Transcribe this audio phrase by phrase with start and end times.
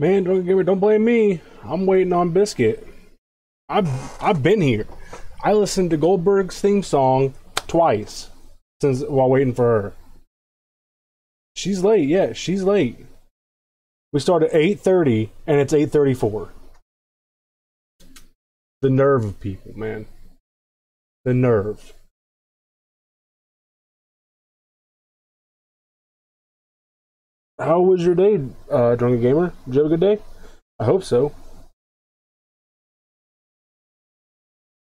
[0.00, 0.64] Man, don't give it.
[0.64, 1.42] Don't blame me.
[1.62, 2.88] I'm waiting on Biscuit.
[3.68, 3.86] I've
[4.18, 4.86] I've been here.
[5.44, 7.34] I listened to Goldberg's theme song
[7.66, 8.30] twice
[8.80, 9.92] since while waiting for her.
[11.54, 12.08] She's late.
[12.08, 12.96] Yeah, she's late.
[14.10, 16.48] We start at eight thirty, and it's eight thirty-four.
[18.80, 20.06] The nerve of people, man.
[21.26, 21.92] The nerve.
[27.60, 28.40] How was your day,
[28.70, 29.52] uh, Drunken Gamer?
[29.66, 30.22] Did you have a good day?
[30.78, 31.34] I hope so.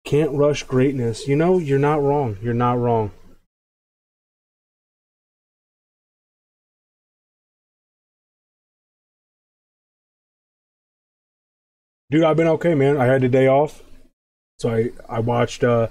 [0.06, 1.28] Can't rush greatness.
[1.28, 2.38] You know, you're not wrong.
[2.42, 3.12] You're not wrong.
[12.10, 12.96] Dude, I've been okay, man.
[12.96, 13.84] I had a day off.
[14.58, 15.88] So I I watched uh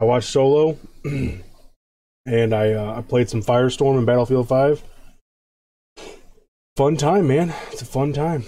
[0.00, 4.82] I watched Solo and I uh, I played some Firestorm in Battlefield 5.
[6.78, 7.52] Fun time, man.
[7.72, 8.44] It's a fun time.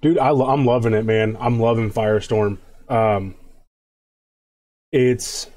[0.00, 1.36] Dude, I I'm loving it, man.
[1.40, 2.58] I'm loving Firestorm.
[2.88, 3.34] Um,
[4.92, 5.50] it's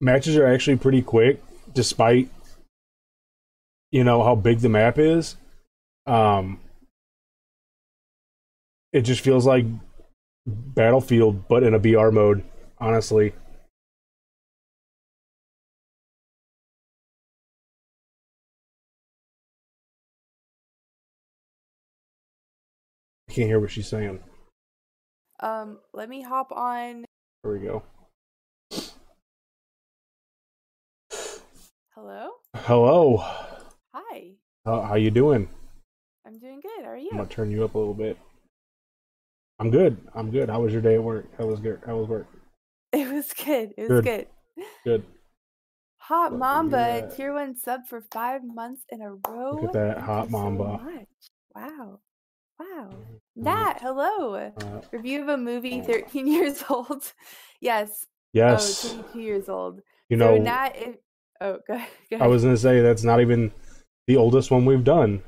[0.00, 1.44] matches are actually pretty quick,
[1.74, 2.30] despite
[3.90, 5.36] you know how big the map is.
[6.06, 6.60] Um,
[8.90, 9.66] it just feels like
[10.46, 12.44] Battlefield, but in a BR mode.
[12.78, 13.32] Honestly,
[23.28, 24.18] I can't hear what she's saying.
[25.40, 27.04] Um, let me hop on.
[27.44, 27.82] There we go.
[31.94, 32.30] Hello.
[32.56, 33.18] Hello.
[33.94, 34.32] Hi.
[34.64, 35.48] How, how you doing?
[36.26, 36.84] I'm doing good.
[36.84, 37.10] How are you?
[37.12, 38.18] I'm gonna turn you up a little bit.
[39.62, 39.96] I'm good.
[40.14, 40.50] I'm good.
[40.50, 41.26] How was your day at work?
[41.38, 41.80] How was good?
[41.86, 42.26] How was work?
[42.92, 43.72] It was good.
[43.78, 44.04] It was Good.
[44.04, 44.64] good.
[44.84, 45.04] Good.
[45.98, 49.52] Hot Mamba, tier one sub for five months in a row.
[49.62, 50.64] Look at that, Thank Hot so Mamba.
[50.64, 51.06] much.
[51.54, 52.00] Wow.
[52.58, 52.90] Wow.
[52.90, 53.20] Mhm.
[53.36, 54.34] Nat, hello.
[54.34, 54.50] Uh,
[54.90, 55.84] Review of a movie Oh.
[55.84, 57.12] 13 years old.
[57.60, 58.06] yes.
[58.34, 58.84] yes.
[58.84, 59.80] Oh, 22 years old.
[60.10, 60.96] you so know, Nat, if,
[61.40, 62.20] oh, go, go ahead.
[62.20, 63.52] I was gonna say that's not even
[64.08, 65.22] the oldest one we've done.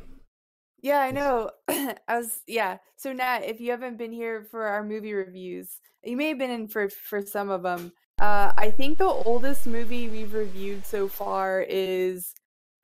[0.84, 1.50] Yeah, I know.
[1.68, 2.76] I was yeah.
[2.96, 6.50] So Nat, if you haven't been here for our movie reviews, you may have been
[6.50, 7.90] in for for some of them.
[8.20, 12.34] Uh, I think the oldest movie we've reviewed so far is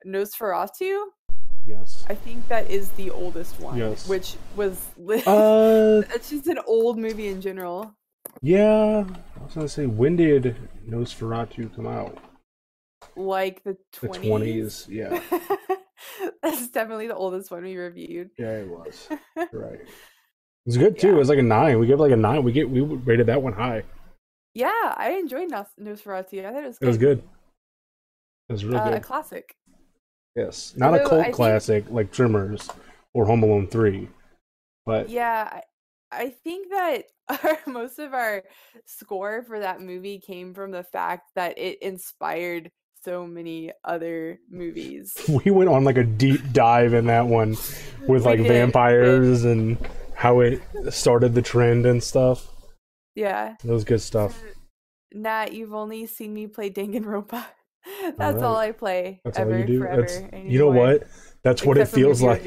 [0.05, 1.03] Nosferatu.
[1.63, 2.03] Yes.
[2.09, 4.09] I think that is the oldest one, Yes.
[4.09, 4.81] which was
[5.27, 7.95] Uh, it's just an old movie in general.
[8.41, 9.05] yeah.
[9.39, 10.57] I was gonna say, when did
[10.89, 12.17] Nosferatu come out?
[13.15, 14.87] Like the The twenties.
[14.89, 15.21] Yeah.
[16.43, 18.29] That's definitely the oldest one we reviewed.
[18.37, 19.07] Yeah, it was.
[19.53, 19.79] Right.
[19.81, 21.07] It was good too.
[21.07, 21.13] Yeah.
[21.13, 21.79] It was like a nine.
[21.79, 22.43] We gave like a nine.
[22.43, 23.83] We get we rated that one high.
[24.53, 26.45] Yeah, I enjoyed Nos- Nosferatu.
[26.45, 26.85] I thought it was Good.
[26.85, 27.17] It was good.
[28.49, 29.03] It was really Uh, a good.
[29.03, 29.55] classic.
[30.35, 32.69] Yes, not a Although I cult think- classic like Tremors
[33.13, 34.07] or Home Alone Three,
[34.85, 35.49] but Yeah,
[36.11, 37.03] I, I think that
[37.43, 38.43] our, most of our
[38.85, 42.69] score for that movie came from the fact that it inspired
[43.03, 45.13] so many other movies.
[45.45, 47.57] we went on like a deep dive in that one
[48.07, 48.53] with like did, we did.
[48.53, 49.77] vampires and
[50.15, 52.47] how it started the trend and stuff.
[53.15, 53.55] Yeah.
[53.63, 54.41] It was good stuff.
[55.13, 57.43] Nat, you've only seen me play Danganronpa.
[58.17, 59.79] That's all I play That's ever, all you do.
[59.79, 60.29] forever.
[60.33, 61.03] You know what?
[61.43, 62.43] That's what it feels like.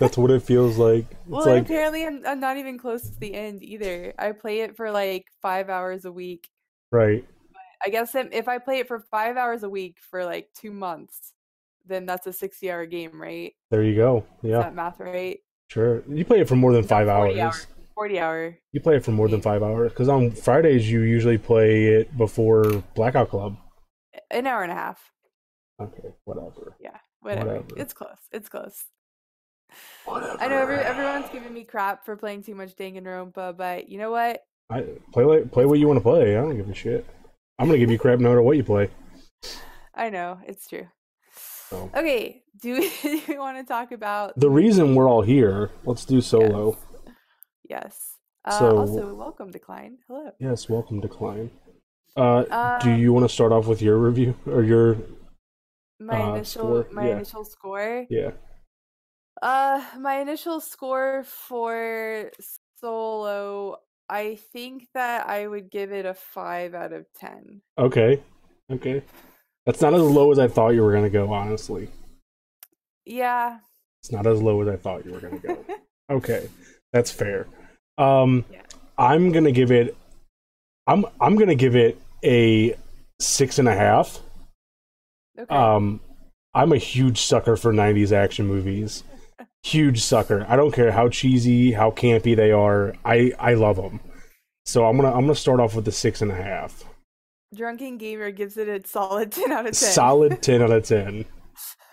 [0.00, 1.06] That's what it feels like.
[1.08, 4.12] It's well, like apparently I'm, I'm not even close to the end either.
[4.18, 6.48] I play it for like five hours a week.
[6.90, 7.24] right.
[7.84, 11.32] I guess if I play it for five hours a week for like two months,
[11.86, 13.52] then that's a sixty-hour game, right?
[13.70, 14.24] There you go.
[14.42, 15.38] Is Yeah, that math right?
[15.68, 16.02] sure.
[16.08, 17.54] You play it for more than five 40 hours.
[17.54, 18.58] hour- Forty-hour.
[18.72, 22.16] You play it for more than five hours because on Fridays you usually play it
[22.16, 23.56] before Blackout Club.
[24.30, 25.10] An hour and a half.
[25.80, 26.76] Okay, whatever.
[26.80, 27.46] Yeah, whatever.
[27.56, 27.66] Whatever.
[27.76, 28.16] It's close.
[28.32, 28.84] It's close.
[30.04, 30.40] Whatever.
[30.40, 34.10] I know every, everyone's giving me crap for playing too much Danganronpa, but you know
[34.10, 34.42] what?
[34.70, 36.36] I play like play what you want to play.
[36.36, 37.04] I don't give a shit.
[37.60, 38.88] I'm gonna give you crap no matter what you play.
[39.94, 40.86] I know it's true.
[41.68, 41.90] So.
[41.94, 46.06] Okay, do we, do we want to talk about The reason we're all here, let's
[46.06, 46.78] do solo.
[47.68, 48.16] Yes.
[48.46, 49.98] Uh, So- also, welcome, Decline.
[50.08, 50.30] Hello.
[50.40, 51.50] Yes, welcome, Decline.
[52.16, 54.96] Uh, do Uh, you want to start off with your review or your
[56.00, 56.86] My uh, initial score?
[56.92, 57.16] my Yeah.
[57.16, 58.06] initial score.
[58.08, 58.30] yeah?
[59.42, 62.30] Uh, my initial score for
[62.80, 63.76] solo,
[64.10, 67.62] I think that I would give it a five out of ten.
[67.78, 68.20] Okay,
[68.70, 69.02] okay.
[69.66, 71.32] That's not as low as I thought you were gonna go.
[71.32, 71.88] Honestly,
[73.06, 73.60] Yeah.
[74.02, 75.64] it's not as low as I thought you were gonna go.
[76.10, 76.48] Okay,
[76.92, 77.46] that's fair.
[77.96, 78.62] Um, Yeah.
[78.98, 79.96] I'm gonna give it.
[80.88, 82.74] I'm I'm gonna give it a
[83.20, 84.18] six and a half.
[85.38, 85.54] Okay.
[85.54, 86.00] Um,
[86.52, 89.04] I'm a huge sucker for '90s action movies.
[89.62, 90.46] Huge sucker.
[90.48, 92.94] I don't care how cheesy, how campy they are.
[93.04, 94.00] I I love them.
[94.64, 96.84] So I'm gonna I'm gonna start off with the six and a half.
[97.54, 99.74] Drunken Gamer gives it a solid 10 out of 10.
[99.74, 101.24] Solid ten out of ten.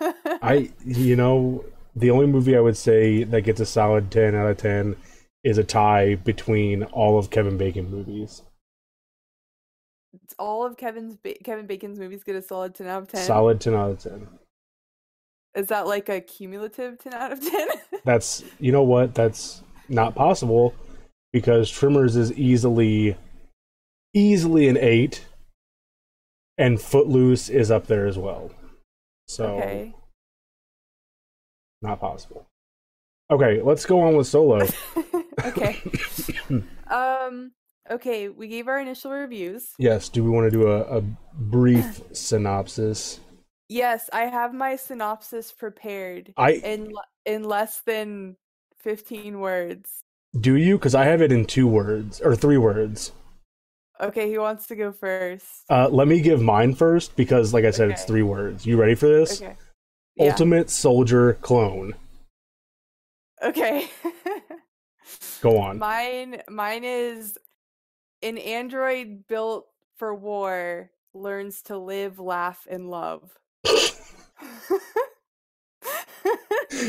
[0.00, 1.64] I you know
[1.96, 4.96] the only movie I would say that gets a solid ten out of ten
[5.44, 8.42] is a tie between all of Kevin Bacon movies.
[10.24, 13.24] It's All of Kevin's ba- Kevin Bacon's movies get a solid 10 out of 10.
[13.24, 14.26] Solid ten out of ten.
[15.54, 17.68] Is that like a cumulative 10 out of 10?
[18.04, 20.74] That's you know what that's not possible
[21.32, 23.16] because Tremors is easily
[24.14, 25.26] easily an eight,
[26.56, 28.50] and Footloose is up there as well.
[29.26, 29.94] So okay.
[31.82, 32.46] not possible.
[33.30, 34.66] Okay, let's go on with Solo.
[35.44, 35.82] okay.
[36.90, 37.52] um
[37.90, 39.74] okay, we gave our initial reviews.
[39.78, 41.02] yes, do we want to do a, a
[41.34, 43.20] brief synopsis?
[43.68, 46.92] Yes, I have my synopsis prepared I in
[47.26, 48.36] in less than
[48.78, 50.02] 15 words.
[50.40, 53.12] do you because I have it in two words or three words.
[54.00, 55.64] Okay, he wants to go first?
[55.68, 58.64] Uh, let me give mine first because, like I said, it's three words.
[58.64, 59.42] You ready for this?
[59.42, 59.56] Okay.
[60.14, 60.30] Yeah.
[60.30, 61.94] Ultimate Soldier Clone.
[63.42, 63.88] Okay.
[65.40, 65.78] Go on.
[65.78, 67.38] mine mine is
[68.22, 73.38] an android built for war learns to live, laugh and love.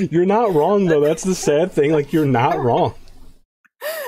[0.10, 1.02] You're not wrong though.
[1.02, 1.92] That's the sad thing.
[1.92, 2.94] Like you're not wrong.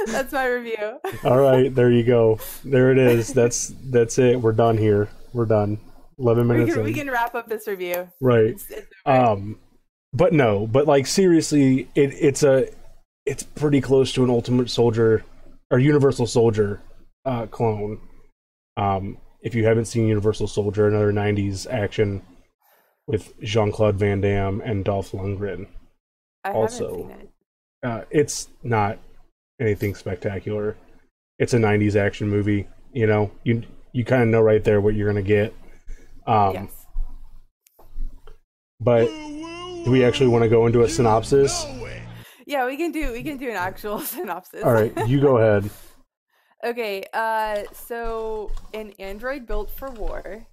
[0.07, 1.00] That's my review.
[1.24, 2.39] All right, there you go.
[2.63, 3.33] There it is.
[3.33, 4.41] That's that's it.
[4.41, 5.10] We're done here.
[5.33, 5.79] We're done.
[6.19, 8.10] Eleven We minutes can, we can wrap up this review.
[8.19, 8.48] Right.
[8.48, 8.88] It's, it's.
[9.05, 9.60] Um,
[10.13, 10.67] but no.
[10.67, 12.67] But like seriously, it it's a
[13.25, 15.24] it's pretty close to an Ultimate Soldier
[15.71, 16.81] or Universal Soldier
[17.25, 18.00] uh, clone.
[18.77, 22.21] Um, if you haven't seen Universal Soldier, another '90s action
[23.11, 25.67] with Jean Claude Van Damme and Dolph Lundgren.
[26.43, 27.29] I also- it.
[27.83, 28.97] uh, it's not
[29.59, 30.75] anything spectacular.
[31.37, 32.67] It's a '90s action movie.
[32.93, 33.63] You know, you
[33.93, 35.53] you kind of know right there what you're gonna get.
[36.25, 36.85] Um, yes.
[38.79, 41.65] But do we actually want to go into a synopsis?
[42.47, 44.63] Yeah, we can do we can do an actual synopsis.
[44.63, 45.69] All right, you go ahead.
[46.63, 50.45] Okay, uh so an android built for war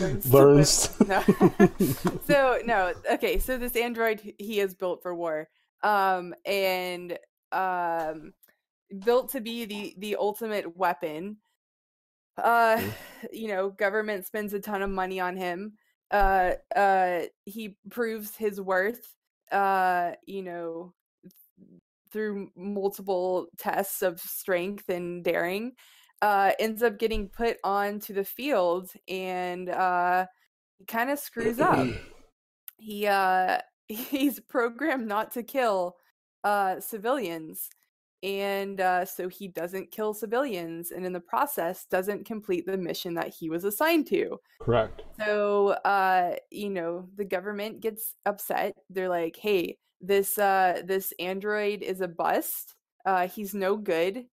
[0.00, 1.00] learns to Learns.
[1.00, 2.18] live- No.
[2.26, 5.48] so no, okay, so this android he is built for war.
[5.82, 7.18] Um and
[7.52, 8.32] um
[9.04, 11.38] built to be the the ultimate weapon.
[12.36, 12.80] Uh
[13.32, 15.74] you know, government spends a ton of money on him.
[16.10, 19.14] Uh uh he proves his worth
[19.50, 20.94] uh you know
[22.10, 25.72] through multiple tests of strength and daring
[26.22, 30.24] uh ends up getting put onto the field and uh
[30.78, 31.86] he kind of screws up
[32.78, 35.96] he uh he's programmed not to kill
[36.44, 37.68] uh civilians
[38.22, 43.14] and uh so he doesn't kill civilians and in the process doesn't complete the mission
[43.14, 45.02] that he was assigned to Correct.
[45.18, 48.76] so, uh, you know, the government gets upset.
[48.88, 52.76] They're like, "Hey, this uh this android is a bust.
[53.04, 54.26] Uh he's no good.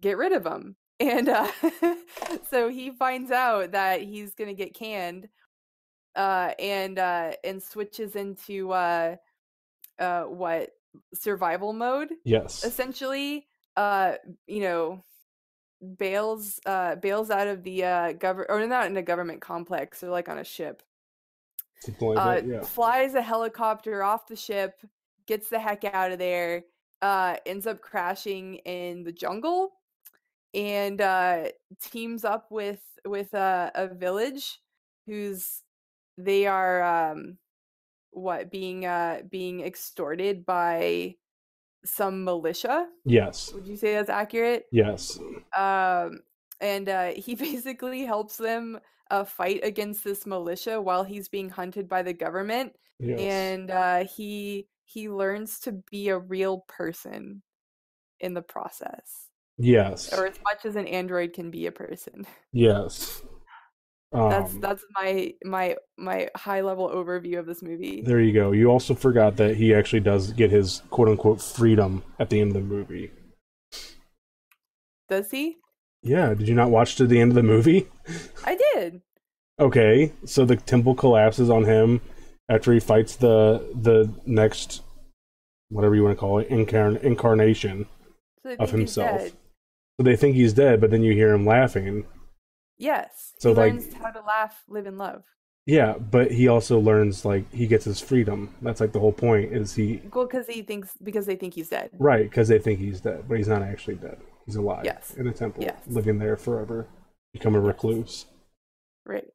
[0.00, 1.48] Get rid of him." And uh
[2.50, 5.28] so he finds out that he's going to get canned
[6.16, 9.16] uh and uh and switches into uh
[9.98, 10.70] uh what
[11.14, 12.64] survival mode Yes.
[12.64, 14.14] essentially uh
[14.46, 15.04] you know
[15.96, 20.10] bails uh bails out of the uh government or not in a government complex or
[20.10, 20.82] like on a ship
[22.16, 22.60] uh yeah.
[22.62, 24.82] flies a helicopter off the ship
[25.26, 26.64] gets the heck out of there
[27.02, 29.74] uh ends up crashing in the jungle
[30.58, 31.44] and uh
[31.80, 34.58] teams up with with uh, a village
[35.06, 35.62] who's
[36.18, 37.38] they are um
[38.10, 41.14] what being uh being extorted by
[41.84, 43.52] some militia Yes.
[43.54, 45.18] would you say that's accurate Yes.
[45.56, 46.20] um
[46.60, 48.80] and uh he basically helps them
[49.12, 53.20] uh fight against this militia while he's being hunted by the government Yes.
[53.20, 57.42] and uh he he learns to be a real person
[58.18, 59.27] in the process
[59.58, 60.12] yes.
[60.16, 63.22] or as much as an android can be a person Yes.
[64.10, 68.52] Um, that's that's my my my high level overview of this movie there you go.
[68.52, 72.56] You also forgot that he actually does get his quote unquote freedom at the end
[72.56, 73.10] of the movie.
[75.10, 75.56] does he
[76.02, 77.88] Yeah, did you not watch to the end of the movie?
[78.46, 79.02] i did
[79.60, 82.00] Okay, so the temple collapses on him
[82.48, 84.80] after he fights the the next
[85.68, 87.86] whatever you want to call it incarn- incarnation.
[88.42, 89.32] so Of himself.
[89.98, 92.06] So they think he's dead, but then you hear him laughing,
[92.80, 93.32] Yes.
[93.38, 95.24] So, he like- learns how to laugh, live, and love.
[95.66, 98.54] Yeah, but he also learns like he gets his freedom.
[98.62, 99.52] That's like the whole point.
[99.52, 101.90] Is he Well, because he thinks because they think he's dead.
[101.98, 102.22] right?
[102.22, 104.18] Because they think he's dead, but he's not actually dead.
[104.46, 105.12] He's alive Yes.
[105.16, 105.76] in a temple, Yes.
[105.88, 106.86] living there forever,
[107.32, 108.26] become a recluse.
[109.04, 109.26] Right.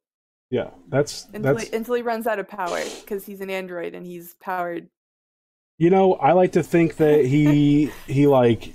[0.50, 3.94] Yeah, that's Until that's he, until he runs out of power because he's an android
[3.94, 4.88] and he's powered.
[5.76, 8.74] you know I like to think that he he like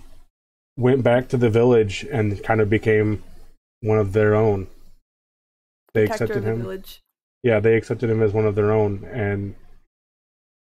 [0.79, 3.21] went back to the village and kind of became
[3.81, 4.67] one of their own.
[5.93, 6.61] They protector accepted him.
[6.61, 7.01] village.
[7.43, 9.55] yeah, they accepted him as one of their own, and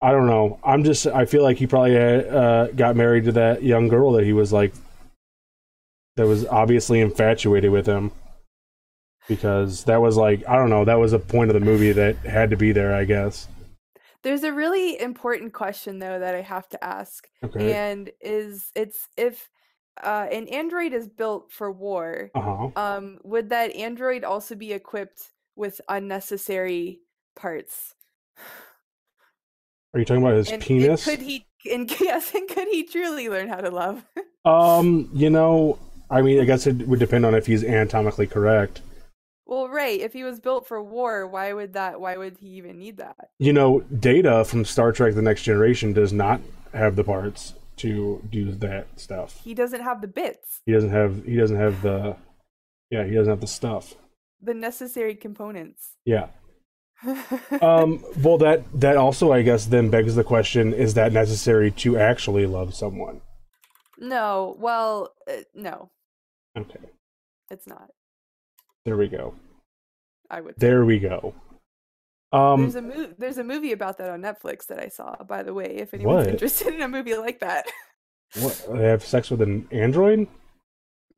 [0.01, 0.60] I don't know.
[0.63, 4.25] I'm just I feel like he probably uh, got married to that young girl that
[4.25, 4.74] he was like
[6.17, 8.12] that was obviously infatuated with him
[9.27, 12.17] because that was like I don't know that was a point of the movie that
[12.17, 13.48] had to be there I guess.
[14.24, 17.74] There's a really important question though that I have to ask, Okay.
[17.74, 19.50] and is it's if
[20.02, 22.70] uh, an android is built for war, Uh huh.
[22.76, 25.22] um, would that android also be equipped
[25.56, 27.02] with unnecessary
[27.36, 27.96] parts?
[29.94, 31.04] Are you talking about his And, and penis?
[31.04, 31.48] could he?
[31.72, 34.06] And yes, and could he truly learn how to love?
[34.46, 38.82] Um, you know, I mean, I guess it would depend on if he's anatomically correct.
[39.46, 40.00] well, right.
[40.00, 42.00] If he was built for war, why would that?
[42.00, 43.30] Why would he even need that?
[43.40, 46.42] You know, Data from Star Trek: The Next Generation does not
[46.74, 49.39] have the parts to do that stuff.
[49.44, 51.24] He doesn't have the bits, He doesn't have.
[51.25, 52.15] He doesn't have the.
[52.89, 53.96] Yeah, he doesn't have the stuff.
[54.42, 55.96] the necessary components.
[56.06, 56.27] Yeah.
[57.62, 58.03] Um.
[58.22, 62.46] Well, that that also, I guess, then begs the question: Is that necessary to actually
[62.46, 63.22] love someone?
[64.00, 65.89] no, well, uh, no,
[66.58, 66.80] Okay.
[67.51, 67.89] it's not.
[68.86, 69.36] There we go.
[70.30, 70.56] I would.
[70.58, 71.34] There we go.
[72.34, 72.62] Um.
[72.62, 73.13] there's a movie.
[73.18, 75.16] There's a movie about that on Netflix that I saw.
[75.24, 76.28] By the way, if anyone's What?
[76.34, 77.66] interested in a movie like that.
[78.42, 78.68] What?
[78.74, 80.28] They have sex with an android?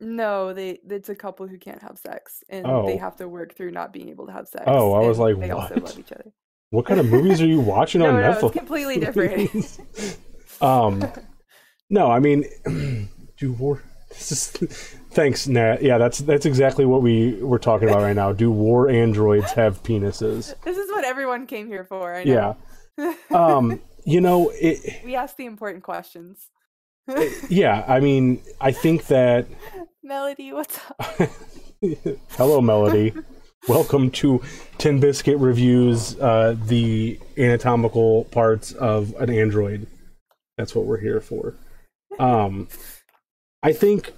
[0.02, 0.80] no, they.
[0.90, 2.86] It's a couple who can't have sex, and Oh.
[2.86, 4.66] they have to work through not being able to have sex.
[4.68, 5.84] Oh, I was like, they also what?
[5.86, 6.34] love each other.
[6.72, 8.44] What kind of movies are you watching No, on no, Netflix?
[8.50, 9.80] it's completely different.
[10.62, 11.10] um,
[11.90, 12.44] no, I mean,
[13.38, 13.82] do war.
[14.10, 14.32] This
[14.62, 15.82] is, thanks, Nat.
[15.82, 18.34] Yeah, that's that's exactly what we were talking about right now.
[18.34, 20.54] Do war androids have penises?
[20.64, 22.14] this is what everyone came here for.
[22.14, 22.56] I know.
[22.98, 23.14] Yeah.
[23.30, 26.50] Um, you know, it, we ask the important questions.
[27.50, 27.84] yeah.
[27.88, 29.48] I mean, I think that.
[30.04, 31.30] Melody, what's up?
[32.30, 33.14] Hello, Melody.
[33.68, 34.42] Welcome to
[34.78, 39.88] Tin Biscuit reviews uh, the anatomical parts of an android.
[40.58, 41.56] That's what we're here for.
[42.18, 42.70] Um,
[43.62, 44.14] I think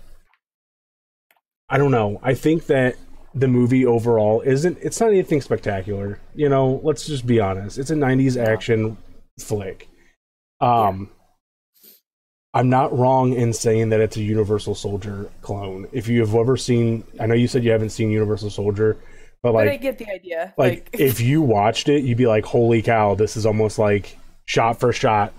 [1.69, 2.19] I don't know.
[2.23, 2.95] I think that
[3.33, 4.77] the movie overall isn't.
[4.81, 6.19] It's not anything spectacular.
[6.33, 7.77] You know, let's just be honest.
[7.77, 8.97] It's a '90s action
[9.39, 9.89] flick.
[10.61, 11.09] Um,
[12.53, 15.87] I'm not wrong in saying that it's a Universal Soldier clone.
[15.91, 18.97] If you have ever seen, I know you said you haven't seen Universal Soldier,
[19.43, 20.53] but but I get the idea.
[20.57, 23.13] like if you watched it, you'd be like, "Holy cow!
[23.13, 25.33] This is almost like shot for shot."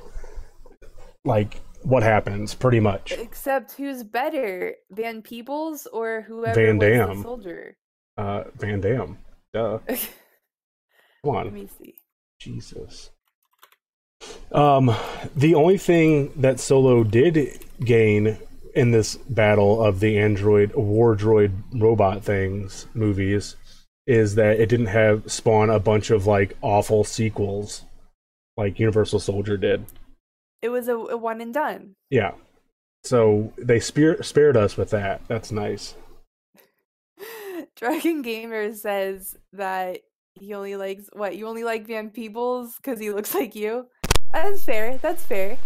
[1.24, 3.12] Like what happens, pretty much.
[3.12, 7.22] except who's better, Van Peebles or whoever Van Damme.
[7.22, 7.76] soldier?
[8.16, 9.18] Uh, Van Damme.
[9.52, 9.78] Duh.
[9.88, 11.44] Come on.
[11.44, 11.94] Let me see.
[12.40, 13.10] Jesus.
[14.52, 14.94] Um,
[15.36, 18.38] the only thing that Solo did gain
[18.74, 23.56] in this battle of the android war droid robot things movies
[24.06, 27.84] is that it didn't have spawn a bunch of like awful sequels
[28.56, 29.84] like Universal Soldier did.
[30.62, 31.94] It was a, a one and done.
[32.10, 32.32] Yeah.
[33.04, 35.22] So they spear- spared us with that.
[35.28, 35.94] That's nice.
[37.76, 40.00] Drunken Gamer says that
[40.34, 43.86] he only likes what you only like Van Peebles because he looks like you.
[44.32, 44.98] That's fair.
[44.98, 45.58] That's fair.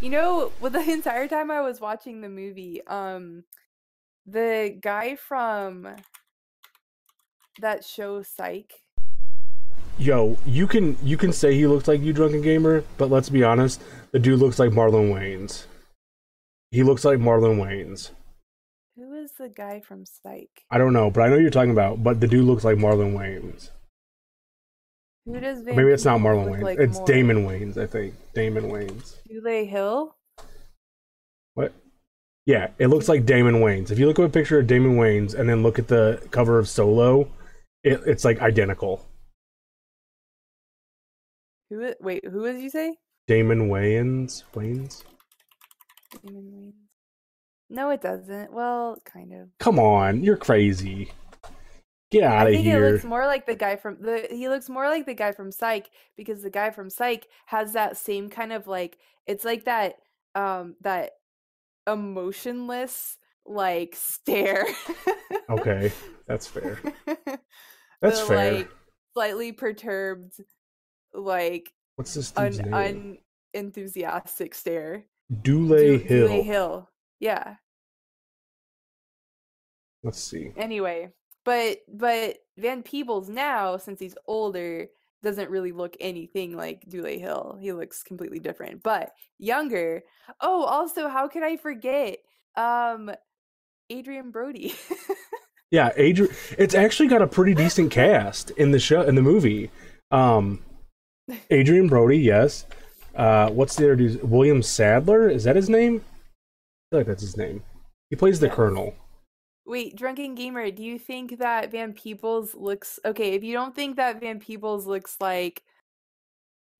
[0.00, 3.44] You know, with the entire time I was watching the movie, um,
[4.26, 5.88] the guy from
[7.60, 8.72] that show Psych.
[9.98, 13.42] Yo, you can you can say he looks like you drunken gamer, but let's be
[13.42, 15.66] honest, the dude looks like Marlon Wayans.
[16.70, 18.10] He looks like Marlon Wayans.
[18.96, 20.50] Who is the guy from Psych?
[20.70, 22.02] I don't know, but I know you're talking about.
[22.02, 23.70] But the dude looks like Marlon Wayans.
[25.24, 26.62] Who does Van Maybe it's not Marlon Wayans.
[26.62, 27.06] like it's more?
[27.06, 28.14] Damon Wayans, I think.
[28.34, 29.16] Damon Wayans.
[29.28, 30.16] Dule Hill?
[31.54, 31.72] What?
[32.46, 33.90] Yeah, it looks like Damon Wayans.
[33.90, 36.58] If you look at a picture of Damon Wayans and then look at the cover
[36.58, 37.30] of Solo,
[37.84, 39.04] it, it's like identical.
[41.70, 41.92] Who?
[42.00, 42.96] Wait, who did you say?
[43.28, 44.42] Damon Wayans.
[44.54, 45.04] Wayans.
[46.24, 46.72] Damon Wayans.
[47.70, 48.52] No, it doesn't.
[48.52, 49.50] Well, kind of.
[49.58, 51.12] Come on, you're crazy.
[52.10, 54.26] Get out I of think it looks more like the guy from the.
[54.30, 57.98] He looks more like the guy from Psych because the guy from Psych has that
[57.98, 58.96] same kind of like.
[59.26, 59.96] It's like that.
[60.34, 61.10] Um, that
[61.86, 64.66] emotionless like stare.
[65.50, 65.92] Okay.
[66.26, 66.80] That's fair.
[68.00, 68.52] That's the, fair.
[68.52, 68.70] Like
[69.12, 70.32] slightly perturbed,
[71.12, 73.18] like What's this dude's un, name?
[73.54, 75.04] unenthusiastic stare.
[75.42, 76.28] Dule Du- Hill.
[76.28, 76.90] Dule Hill.
[77.18, 77.56] Yeah.
[80.04, 80.52] Let's see.
[80.56, 81.10] Anyway,
[81.44, 84.86] but but Van Peebles now, since he's older,
[85.24, 87.58] doesn't really look anything like Dule Hill.
[87.60, 88.84] He looks completely different.
[88.84, 90.04] But younger.
[90.40, 92.18] Oh, also, how could I forget?
[92.56, 93.10] Um,
[93.92, 94.74] Adrien Brody.
[95.70, 96.34] Yeah, Adrien.
[96.56, 99.70] It's actually got a pretty decent cast in the show in the movie.
[100.10, 100.64] Um,
[101.52, 102.66] Adrien Brody, yes.
[103.14, 104.22] Uh, what's the other dude?
[104.22, 105.96] William Sadler is that his name?
[106.06, 107.62] I feel like that's his name.
[108.10, 108.56] He plays the Yes.
[108.56, 108.94] Colonel.
[109.66, 113.34] Wait, Drunken Gamer, do you think that Van Peebles looks okay?
[113.34, 115.62] If you don't think that Van Peebles looks like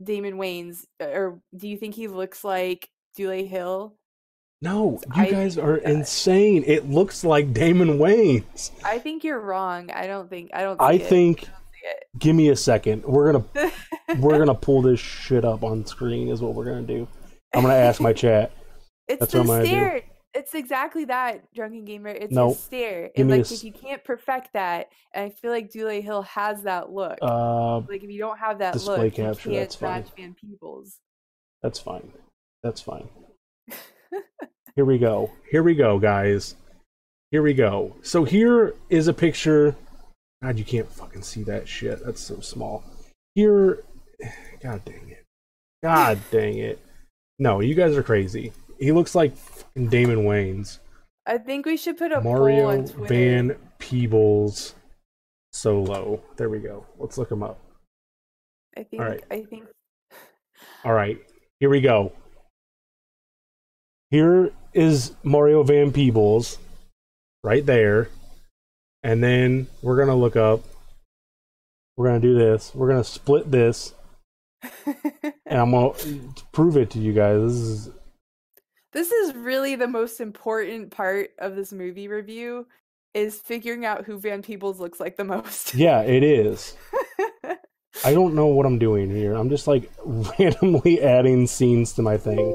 [0.02, 3.94] Damon Wayans, or do you think he looks like Dule Hill?
[4.62, 6.64] No, you I guys are that- insane.
[6.66, 8.70] It looks like Damon Wayans.
[8.84, 9.90] I think you're wrong.
[9.90, 10.80] I don't think I don't.
[10.80, 11.08] I see it.
[11.08, 11.40] think.
[11.40, 11.48] see
[12.18, 13.04] Give me a second.
[13.04, 13.72] We're gonna it.
[14.18, 16.28] we're gonna pull this shit up on screen.
[16.28, 17.06] Is what we're gonna do.
[17.54, 18.52] I'm gonna ask my chat.
[19.08, 19.68] It's That's the what I'm gonna do.
[19.68, 20.02] stare.
[20.34, 22.10] It's exactly that, drunken gamer.
[22.10, 22.58] It's Nope.
[22.58, 23.04] stare.
[23.16, 26.02] Give And me a like if you can't perfect that, and I feel like Dule
[26.02, 27.16] Hill has that look.
[27.22, 30.02] Uh, like if you don't have that display look, capture, you that's can't fine.
[30.02, 30.98] match Van Peebles.
[31.62, 32.12] that's fine.
[32.62, 33.08] That's fine.
[34.76, 35.30] Here we go.
[35.50, 36.54] Here we go, guys.
[37.30, 37.96] Here we go.
[38.02, 39.74] So here is a picture.
[40.42, 42.04] God, you can't fucking see that shit.
[42.04, 42.84] That's so small.
[43.34, 43.82] Here,
[44.62, 45.24] God dang it.
[45.83, 46.81] God dang it.
[47.38, 48.52] No, you guys are crazy.
[48.78, 50.78] He looks like fucking Damon Wayans.
[51.26, 52.83] I think we should put a Mario.
[52.83, 54.74] Van Peebles
[55.52, 56.22] solo.
[56.37, 56.87] There we go.
[56.98, 57.61] Let's look him up.
[58.76, 59.02] I think.
[59.02, 59.24] right.
[59.31, 59.64] I think.
[60.85, 61.18] All right,
[61.61, 62.12] here we go.
[64.11, 66.59] Here is Mario Van Peebles,
[67.44, 68.09] right there,
[69.02, 70.62] and then we're gonna look up.
[71.96, 72.74] We're gonna do this.
[72.74, 73.92] We're gonna split this,
[74.86, 75.92] and I'm gonna
[76.52, 77.42] prove it to you guys.
[77.42, 77.90] This is
[78.92, 82.66] this is really the most important part of this movie review
[83.14, 85.74] is figuring out who Van Peebles looks like the most.
[85.74, 86.76] yeah, it is.
[88.04, 89.34] I don't know what I'm doing here.
[89.34, 92.54] I'm just like randomly adding scenes to my thing.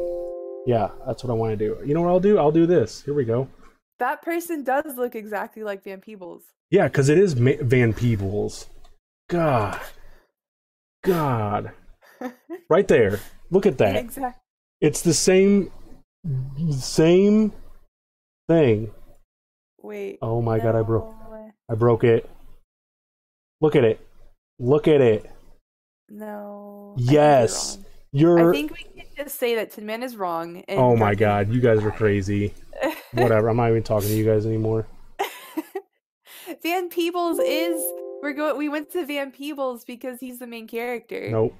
[0.66, 1.78] Yeah, that's what I want to do.
[1.86, 2.38] You know what I'll do?
[2.38, 3.02] I'll do this.
[3.04, 3.48] Here we go.
[4.00, 6.44] that person does look exactly like Van Peebles.
[6.70, 8.68] Yeah, because it is Ma- Van Peebles.
[9.30, 9.80] God.
[11.04, 11.72] God.
[12.70, 13.20] Right there.
[13.52, 13.96] Look at that.
[13.98, 14.40] Exactly.
[14.82, 15.72] It's the same
[16.72, 17.52] same
[18.48, 18.92] thing.
[19.82, 20.20] Wait.
[20.22, 21.14] Oh my god, I broke
[21.70, 22.30] I broke it.
[23.62, 24.06] Look at it.
[24.60, 25.30] Look at it.
[26.10, 26.96] No.
[26.98, 27.76] You're Yes.
[27.78, 27.86] wrong.
[28.12, 30.64] You're I think we can just say that Tin Man is wrong.
[30.68, 32.54] And Oh my god, you guys are crazy.
[33.14, 33.50] Whatever.
[33.50, 34.86] I'm not even talking to you guys anymore.
[36.64, 37.82] Van Peebles is
[38.22, 41.30] we're going we went to Van Peebles because he's the main character.
[41.30, 41.56] Nope.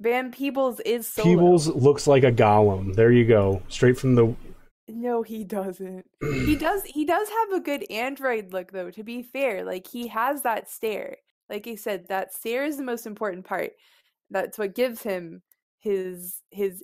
[0.00, 1.28] Van Peebles is solo.
[1.28, 2.94] Peebles looks like a golem.
[2.94, 3.62] There you go.
[3.68, 4.34] Straight from the
[4.88, 6.06] No, he doesn't.
[6.22, 9.64] he does he does have a good android look though, to be fair.
[9.64, 11.16] Like he has that stare.
[11.48, 13.72] Like I said, that stare is the most important part.
[14.30, 15.42] That's what gives him
[15.80, 16.82] his his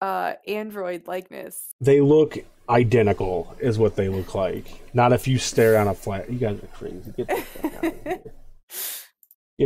[0.00, 1.58] uh android likeness.
[1.80, 4.66] They look identical, is what they look like.
[4.94, 6.30] Not if you stare on a flat.
[6.30, 7.12] You guys are crazy.
[7.16, 8.20] Get the fuck out of here.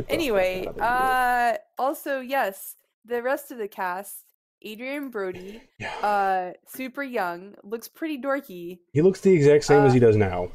[0.09, 1.59] Anyway, fuck outta here.
[1.79, 4.25] uh also yes, the rest of the cast,
[4.67, 5.95] Adrien Brody, Yeah.
[5.99, 8.79] uh super young, looks pretty dorky.
[8.93, 10.51] he looks the exact same as uh, he does now.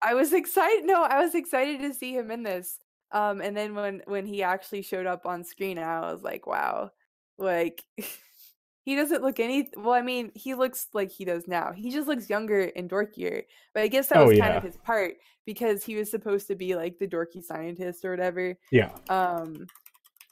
[0.00, 0.84] I was excited.
[0.84, 2.78] No, I was excited to see him in this.
[3.10, 6.90] Um, and then when when he actually showed up on screen, I was like, wow,
[7.38, 7.82] like
[8.84, 9.70] he doesn't look any.
[9.76, 11.72] Well, I mean, he looks like he does now.
[11.72, 13.42] He just looks younger and dorkier.
[13.74, 15.14] But I guess that Oh, was kind of his part
[15.48, 18.54] because he was supposed to be like the dorky scientist or whatever.
[18.70, 18.90] Yeah.
[19.08, 19.66] Um,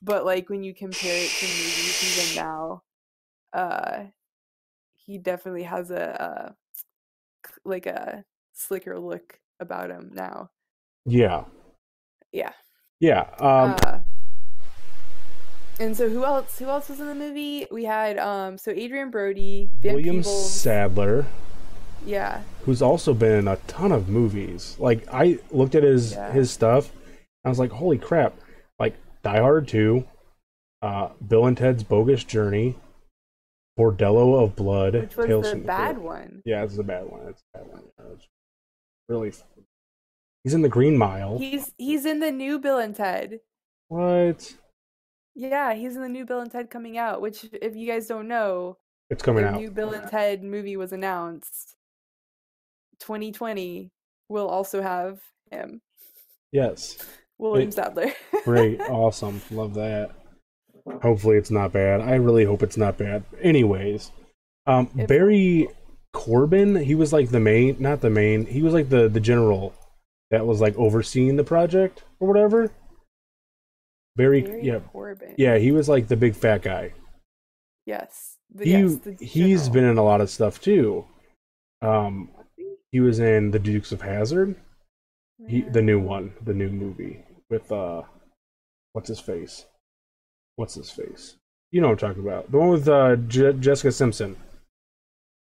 [0.03, 2.83] but like when you compare it to movies even now,
[3.55, 4.05] uh,
[4.95, 6.53] he definitely has a, uh
[7.65, 10.51] like a slicker look about him now.
[11.07, 11.45] Yeah.
[12.31, 12.53] Yeah.
[13.01, 13.23] Yeah.
[13.39, 14.01] Um, uh,
[15.81, 16.59] and so who else?
[16.59, 17.67] Who else was in the movie?
[17.71, 20.53] We had um so Adrien Brody, Van William Peebles.
[20.53, 21.25] Sadler,
[22.05, 24.77] yeah, who's also been in a ton of movies.
[24.79, 26.31] Like I looked at his Yeah.
[26.33, 26.91] his stuff,
[27.45, 28.35] I was like, holy crap!
[28.79, 30.05] Like Die Hard Two,
[30.83, 32.75] uh, Bill and Ted's Bogus Journey,
[33.79, 36.43] Bordello of Blood, which was Tales the the bad one.
[36.45, 37.29] Yeah, it's a bad one.
[37.29, 37.83] It's a bad one.
[37.99, 38.29] Yeah, it's
[39.09, 39.33] really.
[40.45, 41.39] He's in the Green Mile.
[41.39, 43.41] He's he's in the new Bill and Ted.
[43.89, 44.55] What?
[45.35, 47.21] Yeah, he's in the new Bill and Ted coming out.
[47.21, 48.79] Which, if you guys don't know,
[49.11, 49.61] It's coming the out.
[49.61, 51.76] new Bill and Ted movie was announced.
[53.01, 53.91] 2020
[54.29, 55.81] will also have him,
[56.53, 56.97] Yes.
[57.39, 58.13] William It- Sadler.
[58.45, 58.81] Great.
[58.89, 59.41] awesome.
[59.51, 60.11] Love that.
[61.03, 62.01] Hopefully it's not bad.
[62.01, 63.25] I really hope it's not bad.
[63.43, 64.11] Anyways,
[64.67, 65.69] um If- Barry
[66.13, 69.75] Corbin, he was like the main not the main, he was like the the general
[70.31, 72.71] that was like overseeing the project or whatever.
[74.17, 74.79] Barry, Barry yeah.
[74.93, 75.35] Corbin.
[75.37, 76.93] Yeah, he was like the big fat guy.
[77.85, 78.37] Yes.
[78.63, 81.05] He yes, he's been in a lot of stuff too.
[81.83, 82.31] Um
[82.97, 84.57] he was in The Dukes of Hazzard.
[85.47, 88.01] He, the new one, the new movie with uh,
[88.95, 89.67] what's his face?
[90.55, 91.37] What's his face?
[91.73, 92.51] You know what I'm talking about.
[92.51, 94.35] The one with uh, Je- Jessica Simpson.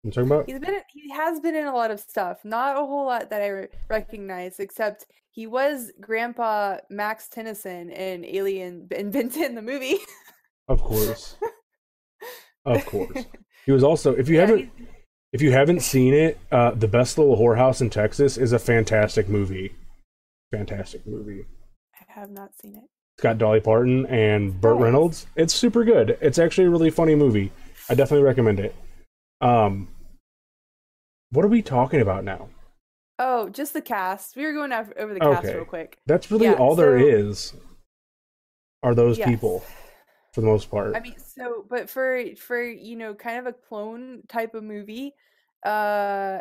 [0.02, 0.46] I'm talking about?
[0.48, 2.38] He's been he has been in a lot of stuff.
[2.42, 8.24] Not a whole lot that I re- recognize, except he was Grandpa Max Tennyson in
[8.24, 9.98] Alien and Vincent the movie.
[10.68, 11.36] Of course,
[12.64, 13.26] of course.
[13.66, 14.14] He was also.
[14.16, 14.88] If you Yeah, haven't, he's-
[15.32, 19.28] if you haven't seen it, uh, the best little whorehouse in Texas is a fantastic
[19.28, 19.74] movie.
[20.52, 21.44] Fantastic movie.
[21.98, 22.84] I have not seen it.
[23.16, 24.82] It's got Dolly Parton and Burt Nice.
[24.84, 25.26] Reynolds.
[25.36, 26.18] It's super good.
[26.20, 27.52] It's actually a really funny movie.
[27.88, 28.74] I definitely recommend it.
[29.40, 29.88] Um,
[31.30, 32.48] what are we talking about now?
[33.18, 34.36] Oh, just the cast.
[34.36, 35.54] We were going over the cast Okay.
[35.56, 35.98] real quick.
[36.06, 37.54] That's really Yeah, all there so- is.
[38.82, 39.28] Are those Yes.
[39.28, 39.64] people
[40.32, 40.96] for the most part?
[40.96, 45.14] I mean, so but for for you know, kind of a clone type of movie,
[45.64, 46.40] uh,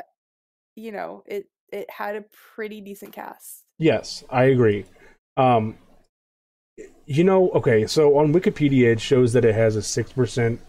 [0.75, 2.25] you know, it it had a
[2.55, 3.63] pretty decent cast.
[3.77, 4.85] yes, I agree.
[5.37, 5.77] Um,
[7.05, 10.61] you know, okay, so on Wikipedia it shows that it has a six percent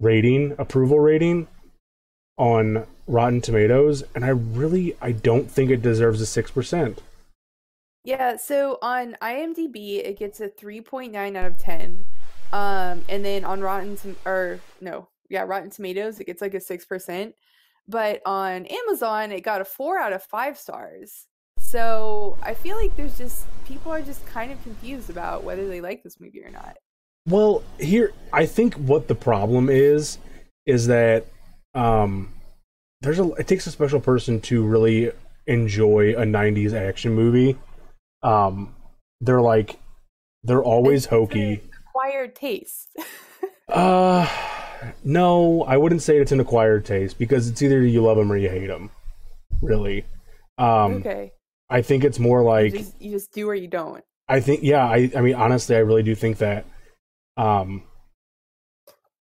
[0.00, 1.48] rating, approval rating
[2.36, 7.00] on Rotten Tomatoes, and I really I don't think it deserves a six percent.
[8.04, 12.04] Yeah, so on IMDb it gets a 3.9 out of 10.
[12.54, 16.60] Um and then on Rotten Tom- or no, yeah, Rotten Tomatoes it gets like a
[16.60, 17.34] 6%.
[17.88, 21.26] But on Amazon it got a 4 out of 5 stars.
[21.58, 25.80] So, I feel like there's just people are just kind of confused about whether they
[25.80, 26.76] like this movie or not.
[27.26, 30.18] Well, here I think what the problem is
[30.66, 31.26] is that
[31.74, 32.32] um
[33.00, 35.10] there's a it takes a special person to really
[35.48, 37.58] enjoy a 90s action movie.
[38.22, 38.76] Um
[39.20, 39.80] they're like
[40.44, 41.60] they're always hokey.
[41.94, 42.96] Acquired taste.
[43.66, 44.28] Uh
[45.02, 48.36] no, I wouldn't say it's an acquired taste because it's either you love them or
[48.36, 48.90] you hate them.
[49.62, 50.04] Really.
[50.58, 51.32] Um okay.
[51.70, 54.04] I think it's more You like just, you just do or you don't.
[54.28, 56.66] I think yeah, I I mean honestly I really do think that
[57.38, 57.84] um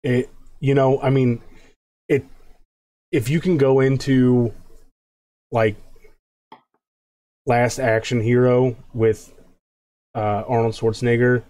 [0.03, 1.43] it you know, I mean
[2.09, 2.25] it
[3.13, 4.55] if you can go into
[5.53, 5.77] like
[7.45, 9.35] last action hero with
[10.15, 11.43] uh Arnold Schwarzenegger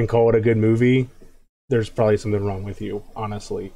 [0.00, 1.08] and call it a good movie,
[1.68, 3.72] there's probably something wrong with you, honestly.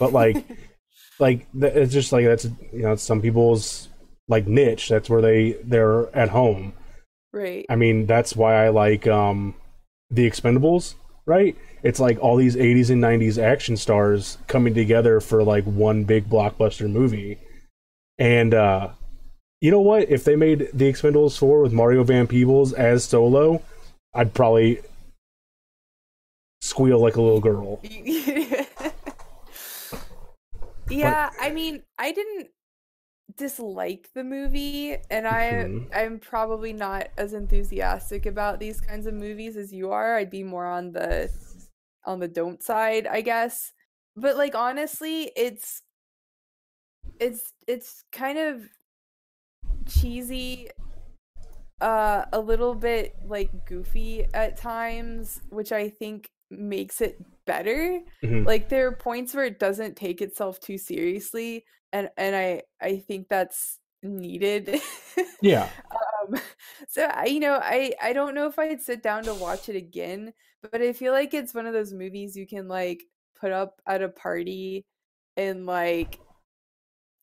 [0.00, 0.44] But like
[1.20, 3.88] like it's just like that's you know, some people's
[4.26, 4.88] like niche.
[4.88, 6.72] That's where they they're at home.
[7.32, 7.64] right.
[7.70, 9.54] I mean, that's why I like um
[10.10, 11.56] the Expendables, right?
[11.82, 16.28] It's like all these 80s and 90s action stars coming together for like one big
[16.28, 17.38] blockbuster movie.
[18.18, 18.90] And uh
[19.60, 20.10] you know what?
[20.10, 23.62] If they made the Expendables 4 with Mario Van Peebles as Solo,
[24.12, 24.80] I'd probably
[26.60, 27.80] squeal like a little girl.
[30.88, 32.50] yeah, I mean, I didn't
[33.36, 35.90] dislike the movie and I Mhm.
[35.94, 40.16] I'm probably not as enthusiastic about these kinds of movies as you are.
[40.16, 41.30] I'd be more on the
[42.04, 43.72] on the don't side, I guess.
[44.16, 45.82] But like honestly, it's
[47.18, 48.68] it's it's kind of
[49.86, 50.68] cheesy
[51.80, 58.46] uh a little bit like goofy at times, which I think makes it better Mhm.
[58.46, 62.98] like there are points where it doesn't take itself too seriously and and i i
[62.98, 64.80] think that's needed
[65.42, 65.68] Yeah.
[66.30, 66.40] um
[66.88, 69.76] so I, you know i i don't know if i'd sit down to watch it
[69.76, 70.32] again
[70.70, 73.02] but i feel like it's one of those movies you can like
[73.40, 74.84] put up at a party
[75.36, 76.20] and like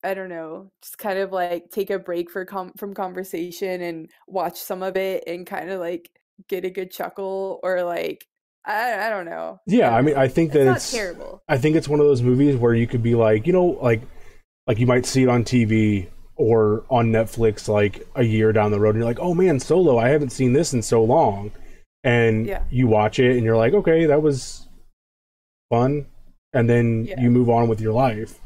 [0.03, 4.09] i don't know just kind of like take a break for com- from conversation and
[4.27, 6.09] watch some of it and kind of like
[6.49, 8.27] get a good chuckle or like
[8.65, 10.15] i i don't know Yeah, I mean.
[10.15, 12.73] I think it's that not it's terrible I think it's one of those movies where
[12.73, 14.01] you could be like, you know, like
[14.67, 18.79] like you might see it on TV or on Netflix like a year down the
[18.79, 21.51] road and you're like, "Oh man, Solo, I haven't seen this in so long."
[22.05, 22.63] And Yeah.
[22.71, 24.67] you watch it and you're like, "Okay, that was
[25.69, 26.05] fun."
[26.53, 27.19] And then Yeah.
[27.21, 28.39] you move on with your life.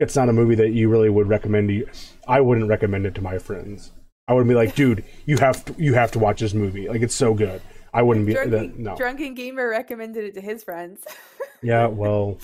[0.00, 1.86] It's not a movie that you really would recommend to you.
[2.26, 3.92] I wouldn't recommend it to my friends.
[4.28, 6.88] I would be like, "Dude, you have to you have to watch this movie.
[6.88, 7.60] Like it's so good."
[7.92, 8.96] I wouldn't be drunken, that, no.
[8.96, 11.04] drunken gamer recommended it to his friends
[11.62, 12.38] Yeah, well,